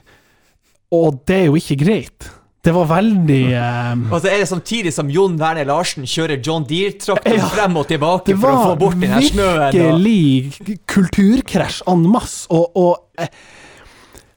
[0.92, 2.30] og det er jo ikke greit.
[2.66, 4.06] Det var veldig um...
[4.12, 7.48] Og så er det samtidig som Jon Werner Larsen kjører John Deere-traktor Ja.
[7.54, 9.62] frem og tilbake for å få bort den her snøen.
[9.62, 13.32] var virkelig kulturkrasj en masse, og, og eh,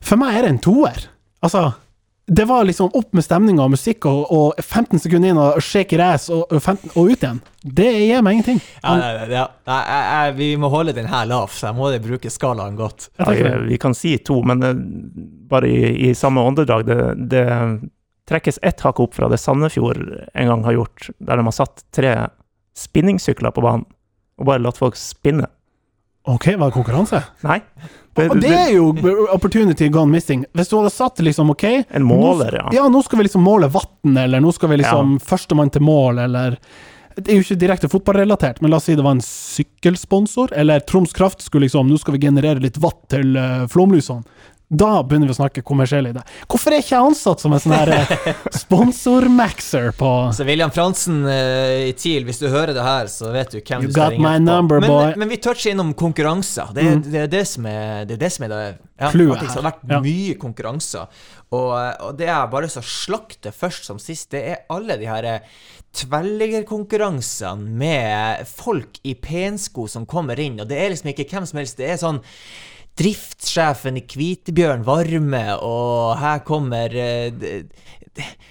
[0.05, 1.09] For meg er det en toer.
[1.45, 1.73] Altså,
[2.31, 5.99] det var liksom opp med stemninga og musikk, og, og 15 sekunder inn og shake
[6.05, 7.41] ass, og, og, 15, og ut igjen.
[7.65, 8.61] Det gir meg ingenting.
[8.85, 9.47] Ja, nei, ja.
[9.67, 13.09] nei, jeg, jeg, vi må holde den her lav, så jeg må bruke skalaen godt.
[13.19, 13.35] Ja,
[13.67, 14.85] vi kan si to, men eh,
[15.51, 16.87] bare i, i samme åndedrag.
[16.87, 17.01] Det,
[17.35, 17.47] det
[18.31, 21.83] trekkes ett hakk opp fra det Sandefjord en gang har gjort, der de har satt
[21.95, 22.15] tre
[22.79, 23.89] spinningsykler på banen
[24.41, 25.51] og bare latt folk spinne.
[26.29, 27.23] OK, var det konkurranse?
[27.45, 27.61] Nei.
[28.21, 28.91] Og det er jo
[29.33, 30.45] opportunity gone missing.
[30.57, 32.67] Hvis du hadde satt liksom OK En måler, ja.
[32.75, 36.19] Ja, nå skal vi liksom måle vann, eller nå skal vi liksom førstemann til mål,
[36.27, 36.59] eller
[37.17, 40.85] Det er jo ikke direkte fotballrelatert, men la oss si det var en sykkelsponsor, eller
[40.85, 44.27] Troms Kraft skulle liksom Nå skal vi generere litt vatt til uh, flomlysene.
[44.71, 46.21] Da begynner vi å snakke kommersiell idé.
[46.47, 47.91] Hvorfor er ikke jeg ansatt som en sånn her
[48.63, 53.51] sponsormaxer på Så William Fransen uh, i TIL, hvis du hører det her, så vet
[53.51, 55.17] du hvem You du skal got ringe number, men, boy.
[55.19, 56.71] Men vi toucher innom konkurranser.
[56.77, 57.03] Det, Mm.
[57.11, 58.61] det er det som er det, er det, som er det
[59.01, 59.47] ja, Clouet her.
[59.47, 59.83] det har vært.
[59.91, 60.01] Ja.
[60.07, 61.21] mye konkurranser.
[61.51, 61.69] Og,
[62.07, 64.31] og det er bare så slakte først som sist.
[64.31, 65.41] Det er alle de her eh,
[65.99, 71.59] tverrliggerkonkurransene med folk i pensko som kommer inn, og det er liksom ikke hvem som
[71.59, 71.79] helst.
[71.81, 72.23] Det er sånn
[73.01, 77.31] Driftssjefen i Kvitebjørn Varme, og her kommer eh,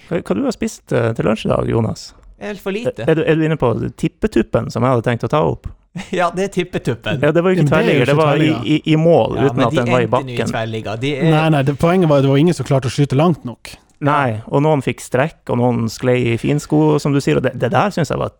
[0.08, 2.08] Hva, hva du har spist eh, til lunsj i dag, Jonas?
[2.40, 3.04] Helt for lite.
[3.04, 3.70] Er du, er du inne på
[4.00, 5.68] tippetuppen, som jeg hadde tenkt å ta opp?
[6.14, 7.20] Ja, det er tippetuppen.
[7.22, 9.50] Ja, det var jo ikke det er tverrligger, det var i, i, i mål, Ja,
[9.50, 10.98] uten at de den var i endte nå i bakken.
[11.02, 13.18] De er, Nei, nei, det, poenget var at det var ingen som klarte å skyte
[13.18, 13.74] langt nok.
[14.06, 17.56] Nei, og noen fikk strekk, og noen sklei i finsko, som du sier, og det,
[17.60, 18.32] det der syns jeg var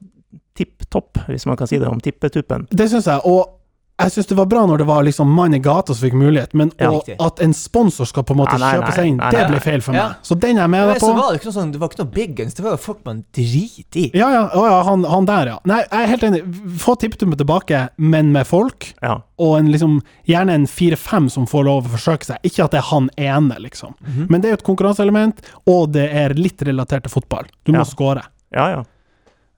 [0.56, 2.66] tipp topp, hvis man kan si det om tippetuppen.
[2.70, 3.59] Det syns jeg, og
[4.02, 6.54] jeg syns det var bra når det var liksom mann i gata som fikk mulighet,
[6.54, 6.90] men Ja,
[7.20, 9.60] at en sponsor skal på en måte Ja, nei, kjøpe seg inn, nei, det ble
[9.60, 10.08] feil for Ja.
[10.08, 10.16] meg.
[10.22, 11.16] Så den er jeg med deg så på.
[11.20, 13.04] var det ikke noe sånn, det var ikke noe big guns, det var jo folk
[13.04, 14.10] man driter i.
[14.14, 15.58] Ja, ja, å, ja han, han der, ja.
[15.64, 16.42] Nei, jeg er helt enig.
[16.78, 18.92] Få tipptummet tilbake, men med folk.
[19.02, 19.20] Ja.
[19.38, 22.38] Og en liksom, gjerne en fire-fem som får lov å forsøke seg.
[22.44, 23.94] Ikke at det er han ene, liksom.
[24.06, 24.26] Mhm.
[24.30, 27.46] Men det er jo et konkurranseelement, og det er litt relatert til fotball.
[27.64, 27.84] Du må Ja.
[27.84, 28.22] score.
[28.52, 28.82] Ja, ja.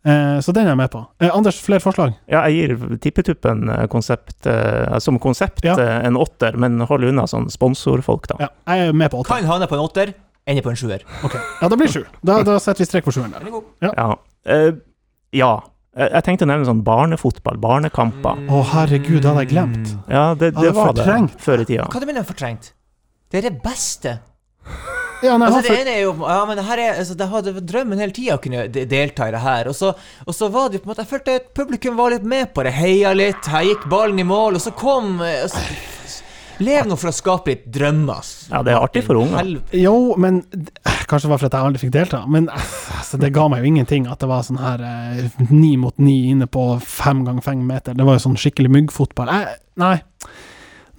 [0.05, 1.00] Eh, så den er jeg med på.
[1.22, 2.14] Eh, Anders, flere forslag?
[2.30, 5.76] Ja, jeg gir tippetuppen eh, konsept, eh, som konsept Ja.
[5.78, 8.36] en åtter, men hold unna sånn sponsorfolk, da.
[8.40, 9.36] Ja, jeg er med på åtter.
[9.38, 10.14] Kan havne på en åtter,
[10.46, 11.05] ender på en sjuer.
[11.22, 11.36] Ok.
[11.61, 12.03] Ja, da blir det sju.
[12.24, 13.46] Da, da setter vi strek på sjueren der.
[13.46, 13.94] Er.
[13.94, 14.09] Ja.
[14.46, 14.72] Eh,
[15.38, 15.53] ja.
[15.94, 18.46] Jeg tenkte å nevne sånn barnefotball, barnekamper.
[18.48, 19.90] Å, herregud, det hadde jeg glemt.
[20.09, 21.36] Ja, det, Ja, det det var det fortrengt.
[21.38, 21.84] før i tida.
[21.92, 22.72] Hva du med fortrengt?
[23.30, 24.18] Det er det beste.
[25.23, 27.68] Ja, nei, Altså, det ene er jo Ja, men her er altså, Det hadde vært
[27.70, 29.68] drømmen hele tida å kunne de- delta i det her.
[29.70, 29.93] Og så,
[30.27, 32.53] og så var det jo på en måte Jeg følte at publikum var litt med
[32.55, 32.73] på det.
[32.75, 33.47] Heia litt.
[33.47, 35.51] Her gikk ballen i mål, og så kom eh, og
[36.62, 38.18] Lev nå for å skape litt drømmer.
[38.20, 38.47] ass.
[38.51, 39.39] Ja, det er artig for unger.
[39.41, 40.43] Helv- Jo, men
[41.11, 44.07] Kanskje det var fordi jeg aldri fikk delta, men altså, det ga meg jo ingenting
[44.09, 47.97] at det var sånn her eh, ni mot ni inne på fem ganger fem meter.
[47.99, 49.33] Det var jo sånn skikkelig myggfotball.
[49.33, 49.97] Jeg, nei.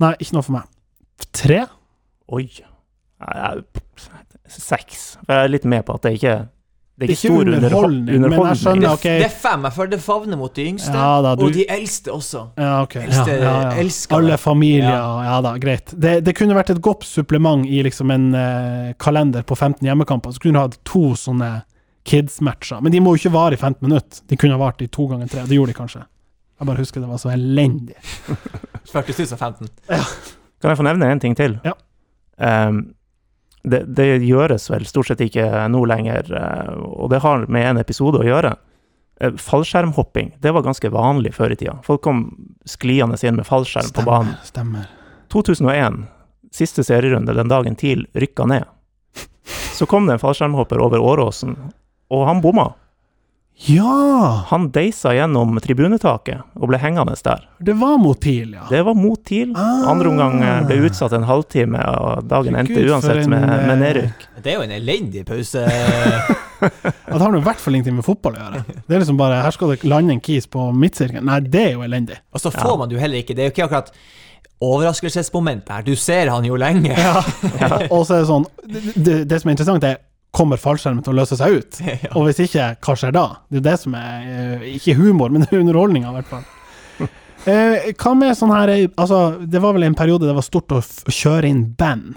[0.03, 0.67] Nei, ikke noe for meg.
[1.31, 1.61] Tre?
[2.33, 2.45] Oi.
[4.53, 5.17] Seks.
[5.25, 6.33] For jeg er litt med på at det ikke
[6.93, 9.03] Det er Det ikke er ikke stor underholdning, underholdning, men skjønner, Det, ok.
[9.07, 9.63] det er fem.
[9.65, 12.41] Jeg føler det favner mot de yngste, Ja da, du- og de eldste også.
[12.57, 12.95] Ja, ok.
[13.01, 13.71] Eldste ja, ja.
[13.81, 15.23] elsker Alle familier, Ja.
[15.25, 15.41] ja.
[15.41, 15.93] da, greit.
[15.97, 20.31] Det, det kunne vært et godt supplement i liksom en uh, kalender på 15 hjemmekamper.
[20.35, 21.63] Så kunne du hatt to sånne
[22.05, 22.81] kids-matcher.
[22.83, 24.21] Men de må jo ikke vare i 15 minutter.
[24.29, 25.47] De kunne ha vart i to ganger tre.
[25.49, 26.03] Det gjorde de kanskje.
[26.59, 27.95] Jeg bare husker det var så elendig.
[28.91, 29.69] 40 015.
[29.87, 31.57] Kan jeg få nevne en ting til?
[31.65, 31.73] Ja.
[32.39, 32.93] Ehm,
[33.63, 37.79] Det, det gjøres vel stort sett ikke nå lenger, eh, og det har med en
[37.79, 38.55] episode å gjøre.
[39.23, 41.77] Eh, Fallskjermhopping, det var ganske vanlig før i tida.
[41.85, 42.25] Folk kom
[42.67, 44.35] skliende inn med fallskjerm på banen.
[44.43, 44.89] Stemmer.
[45.31, 46.03] 2001,
[46.53, 48.67] siste serierunde, den dagen TIL rykka ned.
[49.73, 51.55] Så kom det en fallskjermhopper over Åråsen,
[52.13, 52.73] og han bomma.
[53.55, 54.45] Ja!
[54.47, 57.43] Han deisa gjennom tribunetaket og ble hengende der.
[57.63, 58.65] Det var mot TIL, ja.
[58.69, 59.53] Det var mot TIL.
[59.55, 59.85] Ah.
[59.91, 63.45] Andre omgang eh, ble utsatt en halvtime, og dagen endte Gud, for uansett en, med,
[63.45, 64.25] eh, med nedrykk.
[64.43, 65.67] Det er jo en elendig pause.
[66.63, 68.59] Det har i hvert fall ingenting med fotball å gjøre.
[68.87, 71.25] Det er liksom bare Her skal det lande en kis på midtsirkelen.
[71.27, 72.21] Nei, det er jo elendig.
[72.31, 73.91] Og så får man det jo heller ikke Det er jo ikke akkurat
[74.63, 75.83] overraskelsesmoment her.
[75.83, 76.95] Du ser han jo lenge.
[77.93, 79.99] Og så er det sånn det, det, det som er interessant, er
[80.33, 81.79] Kommer fallskjermen til å løse seg ut?
[82.03, 82.09] Ja.
[82.17, 83.25] Og hvis ikke, hva skjer da?
[83.53, 84.25] Det er det som er
[84.57, 86.49] eh, Ikke humor, men underholdninga, i hvert fall.
[87.43, 89.17] Eh, hva med sånn her eh, Altså,
[89.51, 90.77] det var vel en periode det var stort å
[91.11, 92.13] kjøre inn band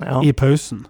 [0.00, 0.22] Ja.
[0.24, 0.86] i pausen.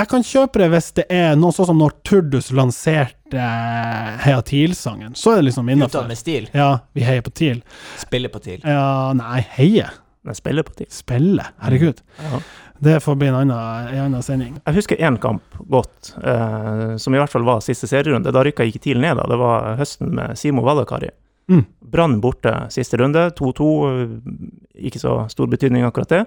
[0.00, 4.40] Jeg kan kjøpe det hvis det er noe sånn som når Turdus lanserte eh, Heia
[4.48, 5.12] TIL-sangen.
[5.18, 6.06] Så er det liksom innafor.
[6.08, 6.46] med stil.
[6.56, 7.60] Ja, vi heier på TIL.
[8.00, 8.62] Spiller på TIL.
[8.64, 9.90] Ja, nei, heie.
[10.24, 10.86] Den spiller på TIL.
[10.92, 11.44] Spille.
[11.62, 12.02] Herregud.
[12.20, 12.40] Ja.
[12.80, 14.54] Det får bli en annen, en annen sending.
[14.66, 18.32] Jeg husker én kamp godt, eh, som i hvert fall var siste serierunde.
[18.32, 19.24] Da rykka ikke TIL ned, da.
[19.28, 21.08] Det var høsten med Simo Valakari.
[21.50, 21.64] Mm.
[21.92, 23.70] Brann borte siste runde, 2-2.
[23.90, 26.22] eh, Ikke så stor betydning akkurat det.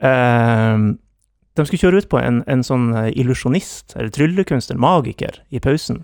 [0.00, 0.78] Eh,
[1.60, 6.02] de skulle kjøre ut på en, en sånn eh, illusjonist, eller tryllekunstner, magiker, i pausen.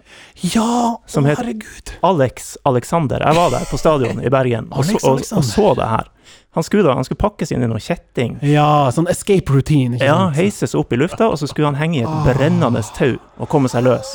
[0.55, 0.97] Ja!
[1.11, 1.95] Som å, het- herregud!
[2.07, 3.25] Alex Alexander.
[3.27, 6.13] Jeg var der på stadion i Bergen og, så, og, og så det her.
[6.57, 8.39] Han skulle da, han skulle pakkes inn i noe kjetting.
[8.49, 12.05] Ja, sånn escape routine, Ja, heises opp i lufta, og så skulle han henge i
[12.07, 12.23] et Ah.
[12.25, 14.15] brennende tau og komme seg løs.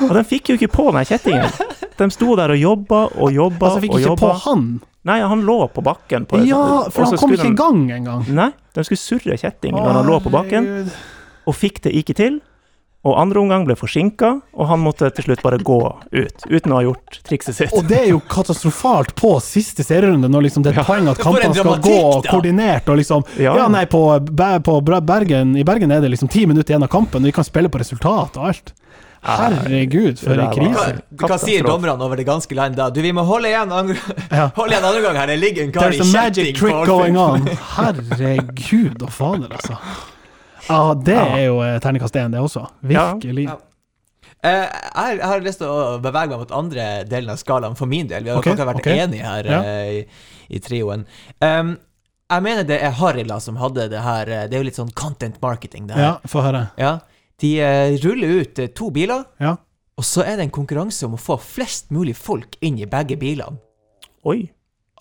[0.00, 1.52] Og de fikk jo ikke på den kjettingen.
[2.00, 4.40] De sto der og jobba og jobba Altså, fikk og ikke på jobba.
[4.48, 4.64] han.
[5.04, 6.24] Nei, han lå på bakken.
[6.26, 8.24] På Ja, for han kom ikke i gang engang.
[8.32, 10.90] Nei, de skulle surre kjetting når han lå på bakken,
[11.44, 12.42] og fikk det ikke til.
[13.04, 16.78] Og andre omgang ble forsinka, og han måtte til slutt bare gå ut, uten å
[16.78, 17.74] ha gjort trikset sitt.
[17.76, 21.20] Og det er jo katastrofalt på siste serierunde, når liksom det er et poeng at
[21.20, 22.30] kampene skal gå da!
[22.30, 23.58] koordinert og liksom Ja.
[23.60, 27.20] Ja, nei, på, på Bergen, i Bergen er det liksom ti minutter igjen av kampen,
[27.20, 28.72] og vi kan spille på resultat og alt.
[29.24, 30.86] Herregud, for en krise.
[31.16, 32.90] Hva, hva sier dommerne over det ganske land da.
[32.92, 33.96] Du, vi må holde igjen andre,
[34.58, 35.30] holde igjen andre gang her.
[35.32, 37.46] Det ligger en kar i There's a magic kjetting trick på going on.
[37.76, 39.78] Herregud og fader, altså.
[40.68, 42.66] Ja, det er jo eh, terningkast én, det også.
[42.84, 43.46] Virkelig.
[43.48, 43.56] Ja.
[44.44, 48.08] Eh, jeg, har lyst til å bevege meg mot andre delen av skalaen for min
[48.10, 48.26] del.
[48.26, 49.00] Vi har okay, vært okay.
[49.06, 49.64] enige her Ja.
[49.64, 50.04] uh, i,
[50.52, 51.08] i trioen.
[51.40, 51.76] Um,
[52.32, 55.36] jeg mener det er Harila som hadde det her Det er jo litt sånn content
[55.44, 56.06] marketing, det her.
[56.08, 56.66] Ja, få høre.
[56.80, 56.98] Ja.
[57.44, 59.54] De eh, ruller ut eh, to biler, Ja.
[60.00, 63.18] og så er det en konkurranse om å få flest mulig folk inn i begge
[63.20, 63.60] bilene.
[64.24, 64.46] Oi.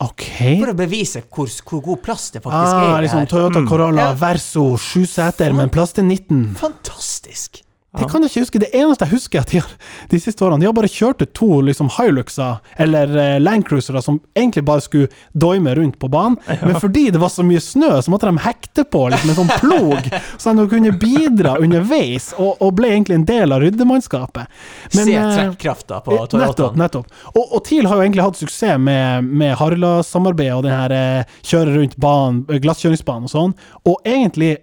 [0.04, 0.24] OK.
[0.60, 3.30] For å bevise hvor, hvor god plass det faktisk Ah, er liksom her.
[3.32, 3.68] Toyota Mm.
[3.70, 4.18] Corolla mm.
[4.20, 6.56] Verso, sju seter, men plass til 19.
[6.60, 7.62] Fantastisk!
[8.00, 8.60] Det kan jeg ikke huske.
[8.64, 9.74] Det eneste jeg husker, er at de, har,
[10.10, 14.18] de siste årene De har bare kjørt ut to liksom Hiluxer, eller eh, Landcruisere, som
[14.34, 16.39] egentlig bare skulle doime rundt på banen.
[16.66, 19.54] Men fordi det var så mye snø, så måtte de hekte på liksom, en sånn
[19.62, 20.10] plog,
[20.41, 24.50] så de kunne bidra underveis, og, og ble egentlig en del av ryddemannskapet.
[24.98, 26.48] Men, Se eh, trekkrafta på Toyotaen.
[26.48, 27.24] Nettopp, nettopp.
[27.36, 31.39] Og, og TIL har jo egentlig hatt suksess med, med Harla-samarbeidet og den her eh,
[31.46, 34.56] kjøre rundt banen, eh, glasskjøringsbanen og sånn, og egentlig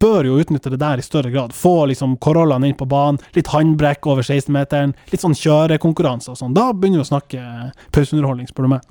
[0.00, 1.52] bør jo utnytte det der i større grad.
[1.56, 6.56] Få liksom Corollaen inn på banen, litt håndbrekk over 16-meteren, litt sånn kjørekonkurranse og sånn.
[6.56, 8.90] Da begynner vi å snakke eh, pauseunderholdning, spør du meg.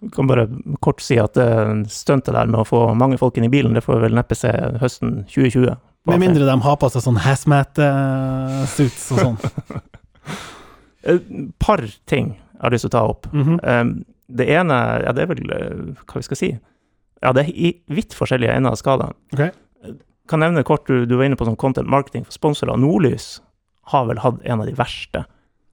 [0.00, 0.46] Jeg kan bare
[0.80, 1.46] kort si at det
[1.92, 4.38] stuntet der med å få mange folk inn i bilen, det får vi vel neppe
[4.38, 5.76] se høsten 2020.
[6.08, 9.36] Med mindre de har på seg sånn hazmat-suits og sånn.
[11.10, 11.28] Et
[11.60, 13.28] par ting jeg har lyst til å ta opp.
[13.32, 14.04] Mm -hmm.
[14.26, 14.74] det ene,
[15.04, 16.58] ja, det er vel eh, hva vi skal si
[17.22, 19.14] Ja, det er i vidt forskjellige ender av skalaen.
[19.32, 19.52] Ok.
[20.30, 22.78] Kan nevne kort, du, du var inne på sånn content marketing for sponsorer.
[22.78, 23.40] Nordlys
[23.90, 25.24] har vel hatt en av de verste.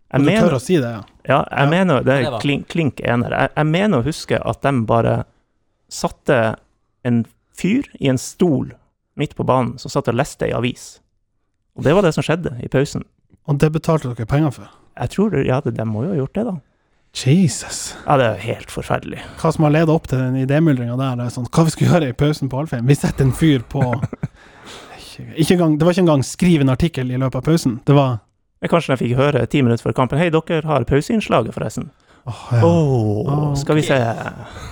[0.10, 1.02] Jeg du mener, tør å si det, ja.
[1.28, 1.70] ja, jeg Ja.
[1.70, 3.34] mener det er klink, klink ener.
[3.36, 5.18] Jeg, jeg mener å huske at de bare
[5.92, 6.56] satte
[7.06, 7.26] en
[7.58, 8.72] fyr i en stol
[9.20, 11.00] midt på banen som satt og leste ei avis.
[11.78, 13.04] Og det var det som skjedde i pausen.
[13.48, 14.70] Og det betalte dere penger for.
[14.98, 16.56] Jeg tror det- ja, de må jo ha gjort det, da.
[17.18, 17.96] Jesus.
[18.06, 19.20] Ja, det er helt forferdelig.
[19.40, 21.16] hva som har ledet opp til den idémyldringa der.
[21.16, 22.86] Det er sånn, hva vi skal gjøre i pausen på Alfheim?
[22.88, 23.82] Vi setter en fyr på
[25.18, 27.80] ikke, ikke Det var ikke engang skrive en artikkel i løpet av pausen.
[27.86, 28.20] Det var
[28.62, 31.90] Men Kanskje jeg fikk høre ti minutter før kampen Hei, dere har pauseinnslaget, forresten.
[32.28, 32.62] åh, ja.
[32.66, 33.98] oh, oh, skal vi se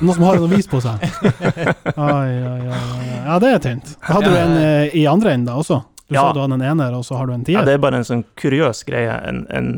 [0.01, 1.03] Noen som har en avis på seg.
[1.95, 3.09] Ai, ai, ai.
[3.25, 3.93] Ja, det er tynt.
[4.03, 5.81] Hadde du en eh, i andre enden da også?
[6.09, 6.21] Du Ja.
[6.27, 7.63] sa du hadde en ener, og så har du en ja.
[7.65, 9.13] Det er bare en sånn kuriøs greie.
[9.29, 9.69] En, en,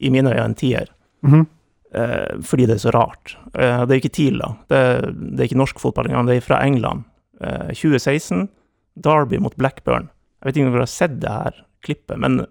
[0.00, 0.88] I mine øyne en tier.
[1.22, 1.44] Mhm.
[1.92, 3.36] Eh, fordi det er så rart.
[3.54, 4.48] Eh, det er ikke TIL, da.
[4.70, 4.80] Det,
[5.36, 6.26] det er ikke norsk fotball engang.
[6.30, 7.04] Det er fra England.
[7.42, 8.48] Eh, 2016.
[9.04, 10.08] Derby mot Blackburn.
[10.40, 12.42] Jeg vet ikke om dere har sett det her klippet, men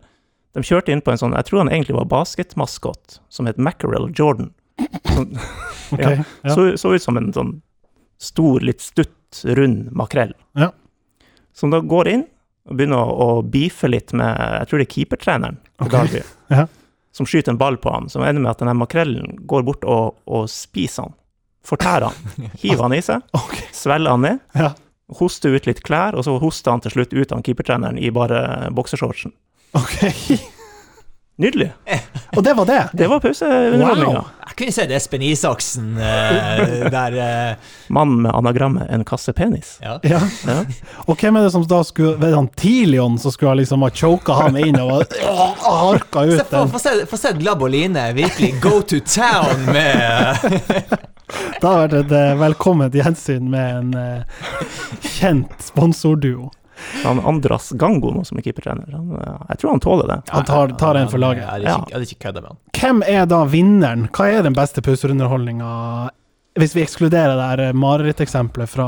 [0.57, 4.09] de kjørte inn på en sånn Jeg tror han egentlig var basketmaskot, som het Mackerel
[4.17, 4.51] Jordan.
[5.13, 5.31] Som,
[5.93, 6.25] okay, Ja.
[6.43, 6.55] ja.
[6.55, 7.53] Så, så ut som en sånn
[8.19, 10.33] stor, litt stutt, rund makrell.
[10.57, 10.71] Ja.
[11.53, 12.25] Som da går inn
[12.69, 16.09] og begynner å, å beefe litt med Jeg tror det er keepertreneren på okay.
[16.09, 16.23] Derby.
[16.57, 16.65] ja.
[17.15, 20.19] Som skyter en ball på han, som ender med at denne makrellen går bort og,
[20.29, 21.15] og spiser han.
[21.65, 22.49] Fortærer han.
[22.61, 23.65] Hiver han i seg, Okay.
[23.75, 24.43] svelger han ned,
[25.09, 25.17] ja.
[25.19, 28.69] hoster ut litt klær, og så hoste han til slutt ut han keepertreneren i bare
[28.75, 29.35] boksershortsen.
[29.77, 29.99] ok.
[31.39, 31.71] Nydelig.
[32.35, 32.89] Og det var det?
[32.93, 34.19] Det var pauseunderholdninga.
[34.19, 34.25] Wow.
[34.49, 37.69] Jeg kunne sett Espen Isaksen uh, der uh...
[37.87, 39.77] Mannen med anagrammet 'en kasse penis'.
[39.81, 39.99] Ja.
[40.03, 40.19] Ja.
[40.47, 40.57] Ja.
[41.07, 43.89] Og hvem er det som da skulle Var det han Tilion som skulle liksom ha
[43.89, 46.69] choka ham inn og harka ut den?
[46.69, 46.79] få
[47.17, 50.35] se, Glaboline Glab og Line virkelig go to town med
[51.61, 54.69] Da har vært et eh, velkomment gjensyn med en uh,
[55.03, 56.49] kjent sponsorduo.
[57.03, 58.91] Han Andras Gango nå som er keepertrener.
[58.95, 60.19] Han, eh, jeg tror han tåler det.
[60.29, 61.43] Han tar, tar en for laget.
[61.43, 62.61] Jeg hadde ikke, ikke kødda med han.
[62.79, 64.07] Hvem er da vinneren?
[64.15, 65.73] Hva er den beste pauserunderholdninga?
[66.59, 68.87] Hvis vi ekskluderer det her eh, mareritteksempelet fra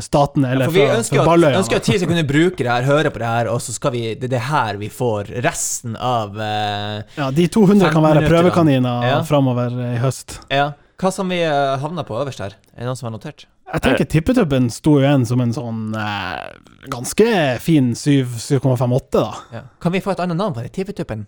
[0.00, 1.54] staten statene, eller ja, vi fra, ønsker fra Balløya.
[1.56, 3.74] Vi ønsker at TIL skal kunne bruke det her, høre på det her, og så
[3.74, 8.06] skal vi Det er det her vi får resten av eh, Ja, de 200 kan
[8.06, 9.18] være prøvekaniner Ja.
[9.28, 10.38] framover i høst.
[10.52, 10.72] Ja.
[11.02, 12.54] Hva som vi uh, havna på øverst her?
[12.76, 13.48] Er det noen som har notert?
[13.72, 16.50] Jeg tenker Tippetuppen sto jo igjen som en sånn eh,
[16.92, 17.28] ganske
[17.64, 19.28] fin 7 7,58, da.
[19.54, 19.62] Ja.
[19.80, 20.74] Kan vi få et annet navn på det?
[20.76, 21.24] Tippetuppen?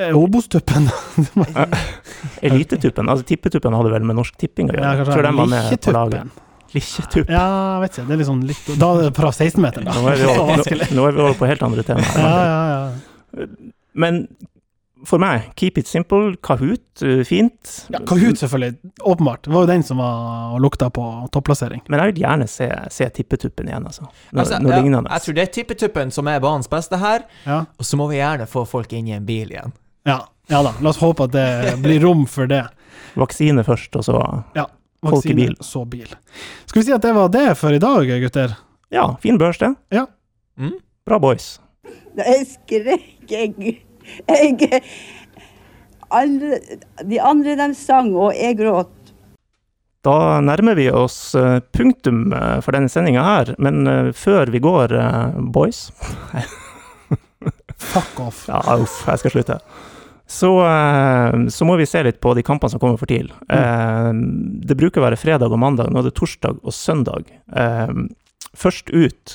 [0.00, 0.90] Eh, Obos-tuppen.
[2.50, 3.08] Elitetuppen.
[3.08, 4.92] Altså Tippetuppen hadde vel med Norsk Tipping å gjøre.
[5.00, 6.38] Ja, tror de var med på laget.
[6.70, 7.34] Likkjetuppen.
[7.34, 8.06] Ja, jeg vet ikke.
[8.06, 9.96] Det er liksom litt Da er det fra 16-meteren, da.
[9.96, 12.20] Nå er vi over, nå, nå er vi over på helt andre temaer.
[12.20, 12.60] Ja, ja,
[13.40, 13.48] ja.
[13.98, 14.22] Men
[15.06, 16.34] for meg, keep it simple.
[16.42, 17.86] Kahoot, uh, fint.
[17.92, 18.76] ja Kahoot, selvfølgelig.
[19.02, 19.42] Åpenbart.
[19.46, 21.80] Det var jo den som var og lukta på topplassering.
[21.88, 24.02] Men jeg vil gjerne se, se Tippetuppen igjen, altså.
[24.32, 25.10] Noe, Altså, noe ja, lignende.
[25.10, 27.62] jeg tror det er Tippetuppen som er banens beste her, Ja.
[27.78, 29.72] og så må vi gjerne få folk inn i en bil igjen.
[30.06, 30.20] ja.
[30.50, 30.72] Ja da.
[30.82, 32.64] La oss håpe at det blir rom for det.
[33.14, 34.16] Vaksine først, og så
[35.06, 35.54] Folk i bil.
[35.62, 36.08] så bil.
[36.66, 38.56] Skal vi si at det var det for i dag, gutter?
[38.90, 39.70] Ja, fin børs, det.
[40.58, 40.72] Mm?
[41.06, 41.60] Bra boys.
[42.18, 43.78] Jeg skrek, jeg,
[44.28, 44.82] jeg
[46.10, 46.58] alle,
[47.06, 48.90] De andre de sang, og jeg gråt.
[50.04, 54.62] Da nærmer vi oss eh, punktum eh, for denne sendinga her, men eh, før vi
[54.64, 54.94] går,
[55.52, 55.90] boys
[57.90, 58.46] Fuck off.
[58.48, 59.58] Ja, uff, jeg skal slutte.
[60.30, 60.50] Så,
[61.50, 63.32] så må vi se litt på de kampene som kommer for TIL.
[63.48, 64.20] Mm.
[64.68, 67.32] det bruker å være fredag og mandag, nå er det torsdag og søndag.
[68.52, 69.34] Først ut,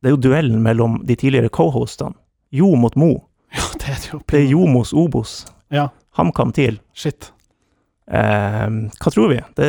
[0.00, 2.16] det er jo duellen mellom de tidligere co-hostene.
[2.50, 3.12] Jo mot Mo.
[3.54, 4.20] Ja, det er det jo.
[4.26, 5.44] Det er Jomos Obos.
[5.70, 5.88] Ja,
[6.18, 6.80] HamKam TIL.
[6.94, 7.32] shit.
[8.08, 8.68] Eh,
[9.02, 9.40] hva tror vi?
[9.58, 9.68] Det,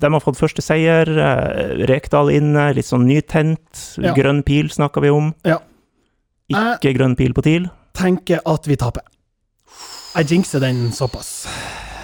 [0.00, 1.08] de har fått første seier.
[1.08, 3.84] Eh, Rekdal inne, litt sånn nytent.
[4.02, 4.12] Ja.
[4.16, 5.32] Grønn pil snakker vi om.
[5.48, 5.58] Ja.
[6.52, 7.70] Ikke grønn pil på TIL.
[7.96, 9.02] Tenker at vi taper.
[10.16, 11.46] Jeg jinxer den såpass.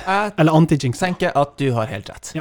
[0.07, 0.99] Jeg Eller anti-jinx.
[0.99, 2.33] tenker at du har helt rett.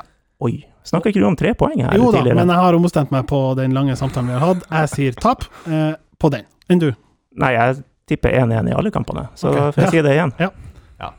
[0.41, 2.39] Oi, snakker ikke du om tre poeng her Jo da, tidligere?
[2.39, 4.63] men jeg har ombestemt meg på den lange samtalen vi har hatt.
[4.71, 6.47] Jeg sier tap eh, på den.
[6.71, 6.89] Enn du?
[7.37, 9.71] Nei, jeg tipper 1-1 i alle kampene, så okay.
[9.71, 9.95] får jeg Ja.
[9.95, 10.35] si det igjen.
[10.43, 10.51] Ja.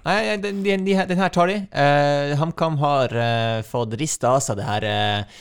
[0.06, 1.56] Nei, den, den, den her tar de.
[1.74, 5.40] Uh, HamKam har uh, fått rista av seg det her uh,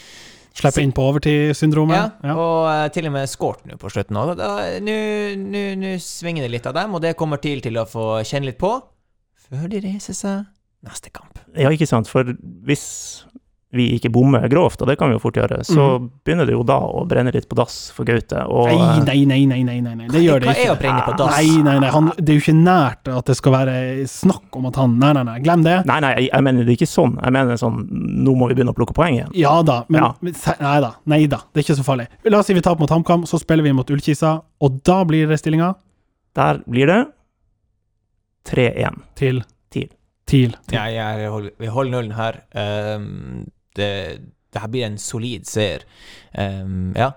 [0.58, 1.95] Slippe inn på overtidssyndromet.
[1.95, 2.34] ja, Ja.
[2.36, 4.18] og uh, til og med skåret nå på slutten.
[4.18, 8.60] Nå svinger det litt av dem, og det kommer TIL til å få kjenne litt
[8.60, 8.74] på
[9.45, 10.49] før de reiser seg
[10.88, 11.38] neste kamp.
[11.54, 12.34] Ja, ikke sant, for
[12.66, 12.84] hvis
[13.72, 15.86] vi ikke bommer grovt, og det kan vi jo fort gjøre, så
[16.26, 18.41] begynner det jo da å brenne litt på dass for Gaute.
[18.51, 18.67] Og.
[18.67, 20.57] Nei, nei, nei, nei, nei, nei, det gjør det ikke.
[20.57, 21.38] Hva er å brenne på dass?
[21.38, 23.76] Nei, nei, nei, han, det er jo ikke nært at det skal være
[24.11, 25.78] snakk om at han Nei, nei, nei, glem det.
[25.88, 27.15] Nei, nei, jeg, jeg mener det er ikke sånn.
[27.24, 27.80] Jeg mener sånn
[28.26, 29.32] Nå må vi begynne å plukke poeng igjen.
[29.39, 30.11] Ja da, men Ja.
[30.59, 32.09] Nei da, nei da, det er ikke så farlig.
[32.28, 35.32] La oss si vi taper mot HamKam, så spiller vi mot Ullkisa, og da blir
[35.32, 35.72] det stillinga
[36.38, 36.99] Der blir det
[38.51, 39.01] 3-1.
[39.15, 39.89] til TIL.
[40.28, 40.55] TIL.
[40.72, 42.39] Ja, jeg holder, vi holder nullen her.
[42.55, 43.91] Um, det,
[44.53, 45.86] det her blir en solid seier.
[46.38, 47.11] Um, ja.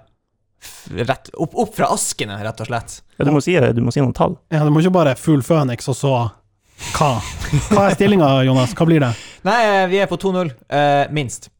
[0.95, 3.01] Rett, opp, opp fra askene, rett og slett.
[3.19, 4.39] Ja, du, må si, du må si noen tall.
[4.53, 6.15] Ja, du må ikke bare full Phoenix, og så
[6.95, 7.11] hva?
[7.71, 8.75] Hva er stillinga, Jonas?
[8.77, 9.13] Hva blir det?
[9.47, 10.51] Nei, eh, vi er på 2-0.
[10.67, 11.51] Uh, minst.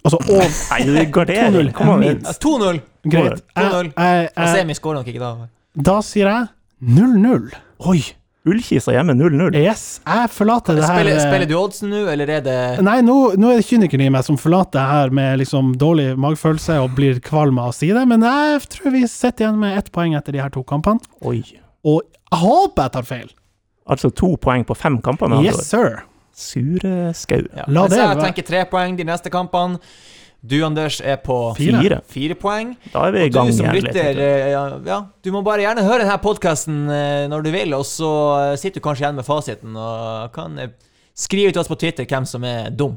[0.00, 1.72] Altså, og Nei, det er gardering.
[1.72, 1.76] 2-0.
[1.76, 2.04] Kom an.
[2.04, 2.30] Minst.
[2.30, 2.80] Eh, 2-0!
[3.12, 3.44] greit.
[3.58, 3.92] 2-0.
[3.98, 5.32] Og Semi skårer nok ikke da.
[5.90, 6.50] da sier jeg
[6.98, 7.48] 0-0.
[7.90, 8.00] Oi!
[8.48, 9.54] Ullkisa hjemme 0-0.
[9.54, 12.96] Yes, jeg forlater det her Spiller, eh, spiller du oddsen nå, eller er det Nei,
[13.06, 16.80] nå, nå er det kynikeren i meg som forlater det her med liksom dårlig magefølelse
[16.82, 19.92] og blir kvalm av å si det, men jeg tror vi sitter igjen med ett
[19.94, 20.98] poeng etter de her to kampene.
[21.22, 21.38] Oi.
[21.86, 23.30] Og jeg håper jeg tar feil.
[23.92, 26.02] Altså to poeng på fem kamper, med Yes, sir.
[26.34, 27.42] Sure skau.
[27.54, 27.66] ja.
[27.68, 28.16] La det være.
[28.16, 29.78] jeg tenker tre poeng de neste kampene.
[30.42, 32.00] Du, Anders, er på Fire.
[32.10, 32.72] fire poeng.
[32.92, 34.20] Da er vi i gang du som igjen lytter, du.
[34.24, 36.80] eh, ja, ja, du må bare gjerne høre denne podkasten
[37.30, 38.08] når du vil, og så
[38.40, 40.72] eh, sitter du kanskje igjen med fasiten og kan eh,
[41.14, 42.96] skrive til oss på Twitter hvem som er dum.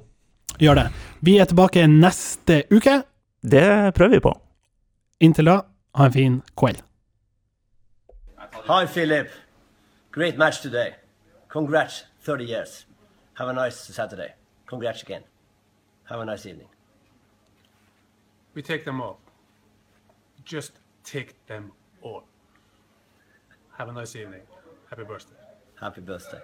[0.58, 0.88] Gjør det.
[1.22, 3.04] Vi er tilbake neste uke.
[3.46, 4.34] Det prøver vi på.
[5.22, 5.60] Inntil da,
[6.00, 6.82] ha en fin kveld.
[8.66, 9.30] Hi, Philip.
[10.12, 10.96] Great match today.
[11.54, 12.86] Congrats, 30 years.
[13.38, 14.34] Have a nice Saturday.
[14.66, 15.22] Congrats again.
[16.10, 16.70] Have a nice evening.
[18.56, 19.20] We take them all.
[20.46, 20.72] Just
[21.04, 22.24] take them all.
[23.78, 24.42] Have a nice evening.
[24.90, 25.36] Happy birthday.
[25.80, 26.40] Happy birthday.